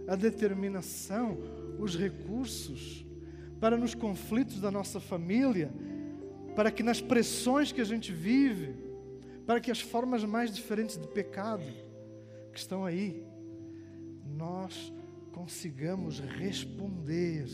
a 0.08 0.16
determinação, 0.16 1.38
os 1.78 1.96
recursos 1.96 3.06
para 3.60 3.76
nos 3.76 3.94
conflitos 3.94 4.60
da 4.60 4.70
nossa 4.70 4.98
família, 4.98 5.70
para 6.56 6.70
que 6.70 6.82
nas 6.82 7.00
pressões 7.00 7.70
que 7.70 7.80
a 7.80 7.84
gente 7.84 8.12
vive, 8.12 8.74
para 9.46 9.60
que 9.60 9.70
as 9.70 9.80
formas 9.80 10.24
mais 10.24 10.50
diferentes 10.50 10.96
de 10.96 11.06
pecado 11.06 11.91
que 12.52 12.58
estão 12.58 12.84
aí, 12.84 13.26
nós 14.36 14.92
consigamos 15.32 16.20
responder 16.20 17.46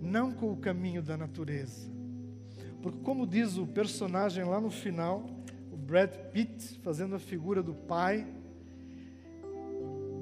não 0.00 0.32
com 0.32 0.52
o 0.52 0.56
caminho 0.56 1.02
da 1.02 1.16
natureza. 1.16 1.90
Porque, 2.82 2.98
como 3.00 3.26
diz 3.26 3.56
o 3.56 3.66
personagem 3.66 4.44
lá 4.44 4.60
no 4.60 4.70
final, 4.70 5.26
o 5.70 5.76
Brad 5.76 6.10
Pitt, 6.32 6.78
fazendo 6.80 7.14
a 7.14 7.18
figura 7.18 7.62
do 7.62 7.74
pai, 7.74 8.26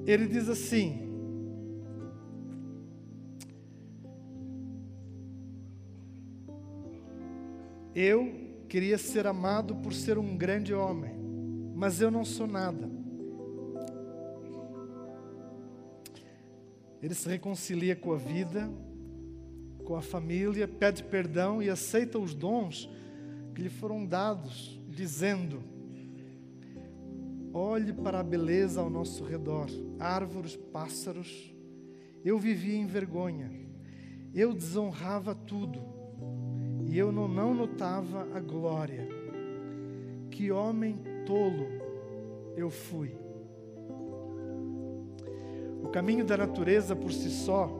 ele 0.05 0.27
diz 0.27 0.49
assim: 0.49 1.05
Eu 7.93 8.33
queria 8.67 8.97
ser 8.97 9.25
amado 9.25 9.75
por 9.75 9.93
ser 9.93 10.17
um 10.17 10.35
grande 10.35 10.73
homem, 10.73 11.15
mas 11.73 12.01
eu 12.01 12.11
não 12.11 12.25
sou 12.25 12.45
nada. 12.45 13.04
Ele 17.05 17.13
se 17.13 17.29
reconcilia 17.29 17.95
com 17.95 18.13
a 18.13 18.17
vida, 18.17 18.67
com 19.83 19.95
a 19.95 20.01
família, 20.01 20.67
pede 20.67 21.03
perdão 21.03 21.61
e 21.61 21.69
aceita 21.69 22.17
os 22.17 22.33
dons 22.33 22.89
que 23.53 23.61
lhe 23.61 23.69
foram 23.69 24.03
dados, 24.03 24.81
dizendo: 24.89 25.61
Olhe 27.53 27.93
para 27.93 28.21
a 28.21 28.23
beleza 28.23 28.81
ao 28.81 28.89
nosso 28.89 29.23
redor, 29.23 29.67
árvores, 29.99 30.55
pássaros. 30.55 31.55
Eu 32.23 32.39
vivia 32.39 32.75
em 32.75 32.87
vergonha, 32.87 33.51
eu 34.33 34.51
desonrava 34.51 35.35
tudo, 35.35 35.79
e 36.87 36.97
eu 36.97 37.11
não, 37.11 37.27
não 37.27 37.53
notava 37.53 38.27
a 38.33 38.39
glória. 38.39 39.07
Que 40.31 40.51
homem 40.51 40.97
tolo 41.23 41.67
eu 42.57 42.71
fui 42.71 43.24
caminho 45.95 46.25
da 46.25 46.35
natureza 46.35 46.93
por 46.93 47.09
si 47.13 47.29
só 47.29 47.71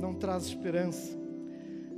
não 0.00 0.14
traz 0.14 0.44
esperança, 0.44 1.18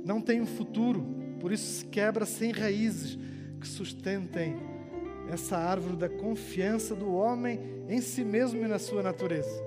não 0.03 0.19
tem 0.19 0.41
um 0.41 0.47
futuro, 0.47 1.05
por 1.39 1.51
isso 1.51 1.81
se 1.81 1.85
quebra 1.85 2.25
sem 2.25 2.51
raízes 2.51 3.15
que 3.59 3.67
sustentem 3.67 4.55
essa 5.29 5.59
árvore 5.59 5.97
da 5.97 6.09
confiança 6.09 6.95
do 6.95 7.13
homem 7.13 7.59
em 7.87 8.01
si 8.01 8.23
mesmo 8.23 8.65
e 8.65 8.67
na 8.67 8.79
sua 8.79 9.03
natureza. 9.03 9.63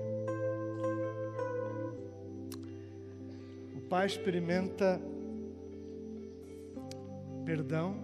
O 3.73 3.79
pai 3.87 4.05
experimenta 4.05 4.99
perdão 7.45 7.95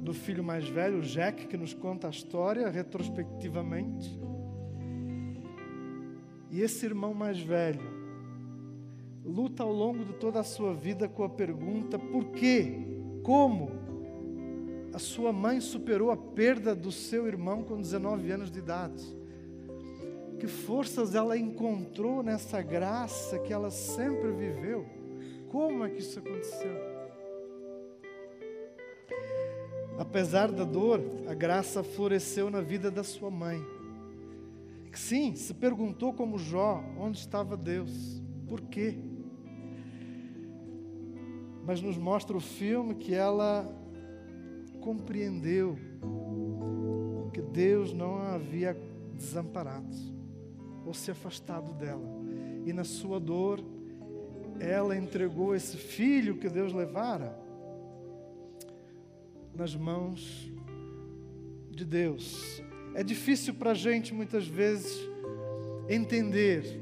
do 0.00 0.14
filho 0.14 0.44
mais 0.44 0.68
velho, 0.68 1.02
Jack, 1.02 1.48
que 1.48 1.56
nos 1.56 1.74
conta 1.74 2.06
a 2.06 2.10
história 2.10 2.70
retrospectivamente 2.70 4.16
e 6.54 6.62
esse 6.62 6.86
irmão 6.86 7.12
mais 7.12 7.40
velho 7.40 7.82
luta 9.24 9.64
ao 9.64 9.72
longo 9.72 10.04
de 10.04 10.12
toda 10.12 10.38
a 10.38 10.44
sua 10.44 10.72
vida 10.72 11.08
com 11.08 11.24
a 11.24 11.28
pergunta: 11.28 11.98
por 11.98 12.26
quê? 12.26 12.78
Como? 13.24 13.72
A 14.92 15.00
sua 15.00 15.32
mãe 15.32 15.60
superou 15.60 16.12
a 16.12 16.16
perda 16.16 16.72
do 16.72 16.92
seu 16.92 17.26
irmão 17.26 17.64
com 17.64 17.80
19 17.80 18.30
anos 18.30 18.52
de 18.52 18.60
idade. 18.60 19.04
Que 20.38 20.46
forças 20.46 21.16
ela 21.16 21.36
encontrou 21.36 22.22
nessa 22.22 22.62
graça 22.62 23.36
que 23.40 23.52
ela 23.52 23.72
sempre 23.72 24.30
viveu? 24.30 24.86
Como 25.48 25.84
é 25.84 25.90
que 25.90 25.98
isso 25.98 26.20
aconteceu? 26.20 26.76
Apesar 29.98 30.52
da 30.52 30.62
dor, 30.62 31.00
a 31.26 31.34
graça 31.34 31.82
floresceu 31.82 32.48
na 32.48 32.60
vida 32.60 32.92
da 32.92 33.02
sua 33.02 33.28
mãe. 33.28 33.73
Sim, 34.94 35.34
se 35.34 35.52
perguntou 35.52 36.12
como 36.12 36.38
Jó, 36.38 36.82
onde 36.98 37.18
estava 37.18 37.56
Deus? 37.56 38.22
Por 38.48 38.60
quê? 38.60 38.98
Mas 41.66 41.80
nos 41.80 41.96
mostra 41.96 42.36
o 42.36 42.40
filme 42.40 42.94
que 42.94 43.14
ela 43.14 43.66
compreendeu 44.80 45.78
que 47.32 47.40
Deus 47.40 47.92
não 47.92 48.16
a 48.16 48.34
havia 48.34 48.76
desamparado 49.14 49.96
ou 50.84 50.92
se 50.92 51.10
afastado 51.10 51.72
dela. 51.72 52.06
E 52.66 52.72
na 52.72 52.84
sua 52.84 53.18
dor, 53.18 53.64
ela 54.60 54.96
entregou 54.96 55.54
esse 55.54 55.76
filho 55.76 56.36
que 56.36 56.48
Deus 56.48 56.72
levara 56.72 57.36
nas 59.54 59.74
mãos 59.74 60.50
de 61.70 61.84
Deus. 61.84 62.62
É 62.94 63.02
difícil 63.02 63.54
para 63.54 63.72
a 63.72 63.74
gente 63.74 64.14
muitas 64.14 64.46
vezes 64.46 65.08
entender 65.88 66.80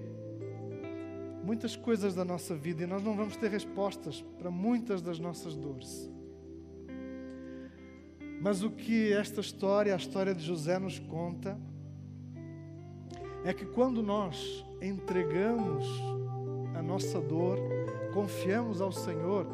muitas 1.42 1.74
coisas 1.74 2.14
da 2.14 2.24
nossa 2.24 2.54
vida 2.54 2.82
e 2.82 2.86
nós 2.86 3.02
não 3.02 3.16
vamos 3.16 3.36
ter 3.36 3.50
respostas 3.50 4.22
para 4.38 4.50
muitas 4.50 5.02
das 5.02 5.18
nossas 5.18 5.56
dores. 5.56 6.10
Mas 8.40 8.62
o 8.62 8.70
que 8.70 9.12
esta 9.12 9.40
história, 9.40 9.94
a 9.94 9.96
história 9.96 10.34
de 10.34 10.44
José, 10.44 10.78
nos 10.78 10.98
conta 10.98 11.58
é 13.44 13.52
que 13.52 13.64
quando 13.64 14.02
nós 14.02 14.64
entregamos 14.80 15.86
a 16.76 16.82
nossa 16.82 17.20
dor, 17.20 17.58
confiamos 18.12 18.80
ao 18.80 18.92
Senhor, 18.92 19.46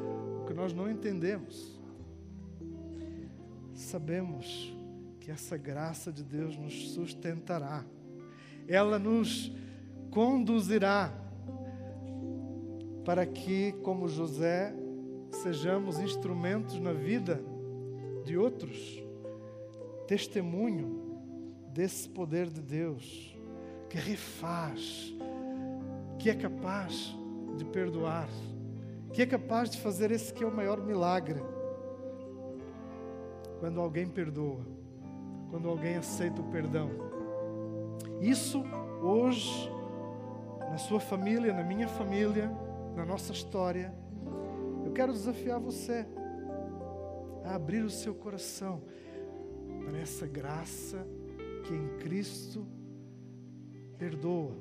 o 0.42 0.44
que 0.46 0.52
nós 0.52 0.72
não 0.72 0.90
entendemos 0.90 1.78
sabemos 3.78 4.76
que 5.28 5.32
essa 5.32 5.58
graça 5.58 6.10
de 6.10 6.24
Deus 6.24 6.56
nos 6.56 6.92
sustentará, 6.94 7.84
ela 8.66 8.98
nos 8.98 9.52
conduzirá 10.10 11.12
para 13.04 13.26
que, 13.26 13.72
como 13.82 14.08
José, 14.08 14.74
sejamos 15.30 15.98
instrumentos 15.98 16.80
na 16.80 16.94
vida 16.94 17.42
de 18.24 18.38
outros, 18.38 19.04
testemunho 20.06 21.20
desse 21.74 22.08
poder 22.08 22.48
de 22.48 22.62
Deus 22.62 23.36
que 23.90 23.98
refaz, 23.98 25.14
que 26.18 26.30
é 26.30 26.34
capaz 26.34 27.14
de 27.58 27.66
perdoar, 27.66 28.30
que 29.12 29.20
é 29.20 29.26
capaz 29.26 29.68
de 29.68 29.78
fazer 29.78 30.10
esse 30.10 30.32
que 30.32 30.42
é 30.42 30.46
o 30.46 30.56
maior 30.56 30.82
milagre. 30.82 31.42
Quando 33.60 33.78
alguém 33.78 34.06
perdoa, 34.06 34.77
quando 35.50 35.68
alguém 35.68 35.96
aceita 35.96 36.40
o 36.40 36.50
perdão. 36.50 36.90
Isso 38.20 38.62
hoje, 39.02 39.70
na 40.70 40.78
sua 40.78 41.00
família, 41.00 41.52
na 41.52 41.62
minha 41.62 41.88
família, 41.88 42.50
na 42.94 43.04
nossa 43.04 43.32
história, 43.32 43.94
eu 44.84 44.92
quero 44.92 45.12
desafiar 45.12 45.60
você 45.60 46.06
a 47.44 47.54
abrir 47.54 47.82
o 47.82 47.90
seu 47.90 48.14
coração 48.14 48.82
para 49.84 49.98
essa 49.98 50.26
graça 50.26 51.06
que 51.64 51.74
em 51.74 51.98
Cristo 51.98 52.66
perdoa 53.96 54.56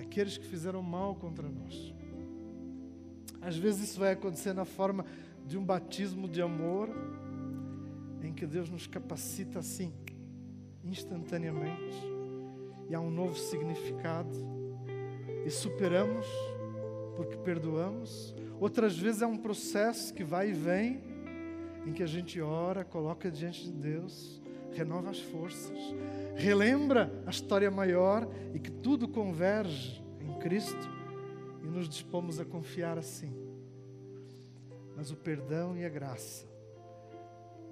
aqueles 0.00 0.36
que 0.36 0.46
fizeram 0.46 0.82
mal 0.82 1.14
contra 1.14 1.48
nós. 1.48 1.94
Às 3.40 3.56
vezes 3.56 3.90
isso 3.90 4.00
vai 4.00 4.12
acontecer 4.12 4.52
na 4.52 4.64
forma 4.64 5.04
de 5.46 5.56
um 5.56 5.64
batismo 5.64 6.28
de 6.28 6.42
amor, 6.42 6.88
que 8.40 8.46
Deus 8.46 8.70
nos 8.70 8.86
capacita 8.86 9.58
assim, 9.58 9.92
instantaneamente, 10.82 12.02
e 12.88 12.94
há 12.94 12.98
um 12.98 13.10
novo 13.10 13.36
significado, 13.36 14.34
e 15.44 15.50
superamos 15.50 16.26
porque 17.16 17.36
perdoamos. 17.36 18.34
Outras 18.58 18.96
vezes 18.96 19.20
é 19.20 19.26
um 19.26 19.36
processo 19.36 20.14
que 20.14 20.24
vai 20.24 20.48
e 20.48 20.52
vem, 20.54 21.02
em 21.86 21.92
que 21.92 22.02
a 22.02 22.06
gente 22.06 22.40
ora, 22.40 22.82
coloca 22.82 23.30
diante 23.30 23.62
de 23.64 23.72
Deus, 23.72 24.40
renova 24.72 25.10
as 25.10 25.20
forças, 25.20 25.76
relembra 26.34 27.12
a 27.26 27.30
história 27.30 27.70
maior 27.70 28.26
e 28.54 28.58
que 28.58 28.70
tudo 28.70 29.06
converge 29.06 30.02
em 30.18 30.38
Cristo 30.38 30.88
e 31.62 31.66
nos 31.66 31.86
dispomos 31.86 32.40
a 32.40 32.44
confiar 32.46 32.96
assim. 32.96 33.34
Mas 34.96 35.10
o 35.10 35.16
perdão 35.16 35.76
e 35.76 35.84
a 35.84 35.90
graça 35.90 36.49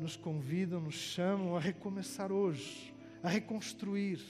nos 0.01 0.16
convidam, 0.16 0.80
nos 0.80 0.94
chamam 0.94 1.57
a 1.57 1.61
recomeçar 1.61 2.32
hoje, 2.32 2.94
a 3.22 3.28
reconstruir. 3.28 4.20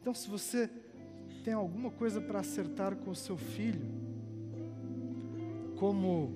Então, 0.00 0.14
se 0.14 0.28
você 0.28 0.70
tem 1.44 1.52
alguma 1.52 1.90
coisa 1.90 2.20
para 2.20 2.40
acertar 2.40 2.96
com 2.96 3.10
o 3.10 3.16
seu 3.16 3.36
filho, 3.36 3.86
como 5.76 6.32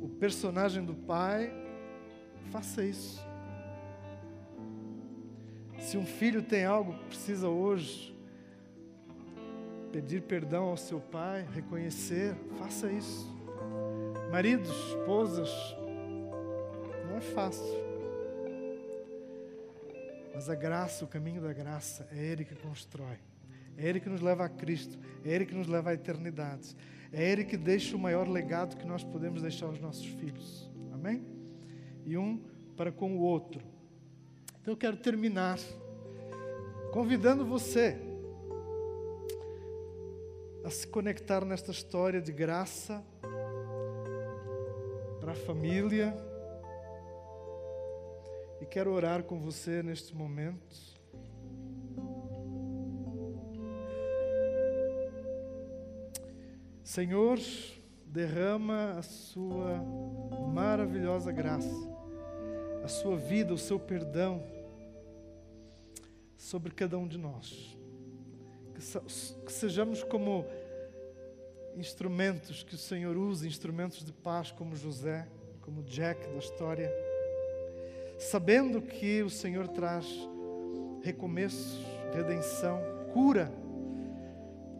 o 0.00 0.08
personagem 0.08 0.84
do 0.84 0.94
pai, 0.94 1.52
faça 2.50 2.84
isso. 2.84 3.20
Se 5.78 5.96
um 5.96 6.04
filho 6.04 6.42
tem 6.42 6.64
algo 6.64 6.92
que 6.92 7.04
precisa 7.06 7.48
hoje 7.48 8.14
pedir 9.92 10.22
perdão 10.22 10.64
ao 10.64 10.76
seu 10.76 11.00
pai, 11.00 11.46
reconhecer, 11.54 12.34
faça 12.58 12.90
isso. 12.92 13.26
Maridos, 14.30 14.68
esposas, 14.90 15.50
é 17.18 17.20
fácil. 17.20 17.88
Mas 20.32 20.48
a 20.48 20.54
graça, 20.54 21.04
o 21.04 21.08
caminho 21.08 21.42
da 21.42 21.52
graça, 21.52 22.08
é 22.12 22.24
Ele 22.24 22.44
que 22.44 22.54
constrói. 22.54 23.18
É 23.76 23.88
Ele 23.88 23.98
que 23.98 24.08
nos 24.08 24.20
leva 24.20 24.44
a 24.44 24.48
Cristo. 24.48 24.96
É 25.24 25.30
Ele 25.30 25.44
que 25.44 25.54
nos 25.54 25.66
leva 25.66 25.90
à 25.90 25.94
eternidade. 25.94 26.76
É 27.12 27.28
Ele 27.28 27.44
que 27.44 27.56
deixa 27.56 27.96
o 27.96 27.98
maior 27.98 28.28
legado 28.28 28.76
que 28.76 28.86
nós 28.86 29.02
podemos 29.02 29.42
deixar 29.42 29.66
aos 29.66 29.80
nossos 29.80 30.06
filhos. 30.06 30.70
Amém? 30.92 31.26
E 32.04 32.16
um 32.16 32.40
para 32.76 32.92
com 32.92 33.16
o 33.16 33.20
outro. 33.20 33.60
Então 34.60 34.74
eu 34.74 34.78
quero 34.78 34.96
terminar 34.96 35.58
convidando 36.92 37.44
você 37.44 37.98
a 40.64 40.70
se 40.70 40.86
conectar 40.86 41.44
nesta 41.44 41.72
história 41.72 42.20
de 42.20 42.30
graça 42.30 43.04
para 45.20 45.32
a 45.32 45.34
família. 45.34 46.27
Quero 48.70 48.92
orar 48.92 49.22
com 49.22 49.40
você 49.40 49.82
neste 49.82 50.14
momento. 50.14 50.76
Senhor, 56.84 57.38
derrama 58.04 58.92
a 58.98 59.02
sua 59.02 59.82
maravilhosa 60.52 61.32
graça, 61.32 61.74
a 62.84 62.88
sua 62.88 63.16
vida, 63.16 63.54
o 63.54 63.58
seu 63.58 63.80
perdão 63.80 64.42
sobre 66.36 66.72
cada 66.74 66.98
um 66.98 67.08
de 67.08 67.16
nós. 67.16 67.74
Que 69.44 69.52
sejamos 69.52 70.04
como 70.04 70.44
instrumentos 71.74 72.62
que 72.62 72.74
o 72.74 72.78
Senhor 72.78 73.16
usa, 73.16 73.46
instrumentos 73.46 74.04
de 74.04 74.12
paz 74.12 74.52
como 74.52 74.76
José, 74.76 75.26
como 75.62 75.82
Jack 75.82 76.26
da 76.28 76.36
história, 76.36 77.07
sabendo 78.18 78.82
que 78.82 79.22
o 79.22 79.30
Senhor 79.30 79.68
traz 79.68 80.06
recomeços, 81.02 81.80
redenção, 82.12 82.80
cura, 83.12 83.52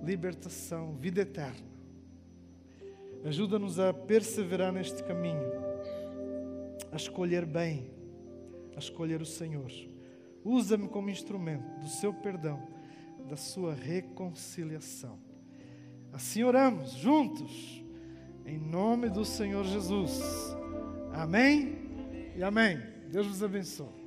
libertação, 0.02 0.94
vida 0.96 1.20
eterna. 1.20 1.66
Ajuda-nos 3.24 3.78
a 3.78 3.92
perseverar 3.92 4.72
neste 4.72 5.02
caminho, 5.02 5.50
a 6.92 6.96
escolher 6.96 7.44
bem, 7.44 7.90
a 8.76 8.78
escolher 8.78 9.20
o 9.20 9.26
Senhor. 9.26 9.70
Usa-me 10.44 10.88
como 10.88 11.10
instrumento 11.10 11.80
do 11.80 11.88
seu 11.88 12.12
perdão, 12.12 12.62
da 13.28 13.36
sua 13.36 13.74
reconciliação. 13.74 15.18
Assim 16.12 16.42
oramos, 16.42 16.92
juntos, 16.92 17.84
em 18.46 18.58
nome 18.58 19.10
do 19.10 19.24
Senhor 19.24 19.64
Jesus. 19.64 20.20
Amém 21.12 21.76
e 22.36 22.42
amém. 22.42 22.97
Deus 23.10 23.26
vos 23.26 23.42
abençoe. 23.42 23.97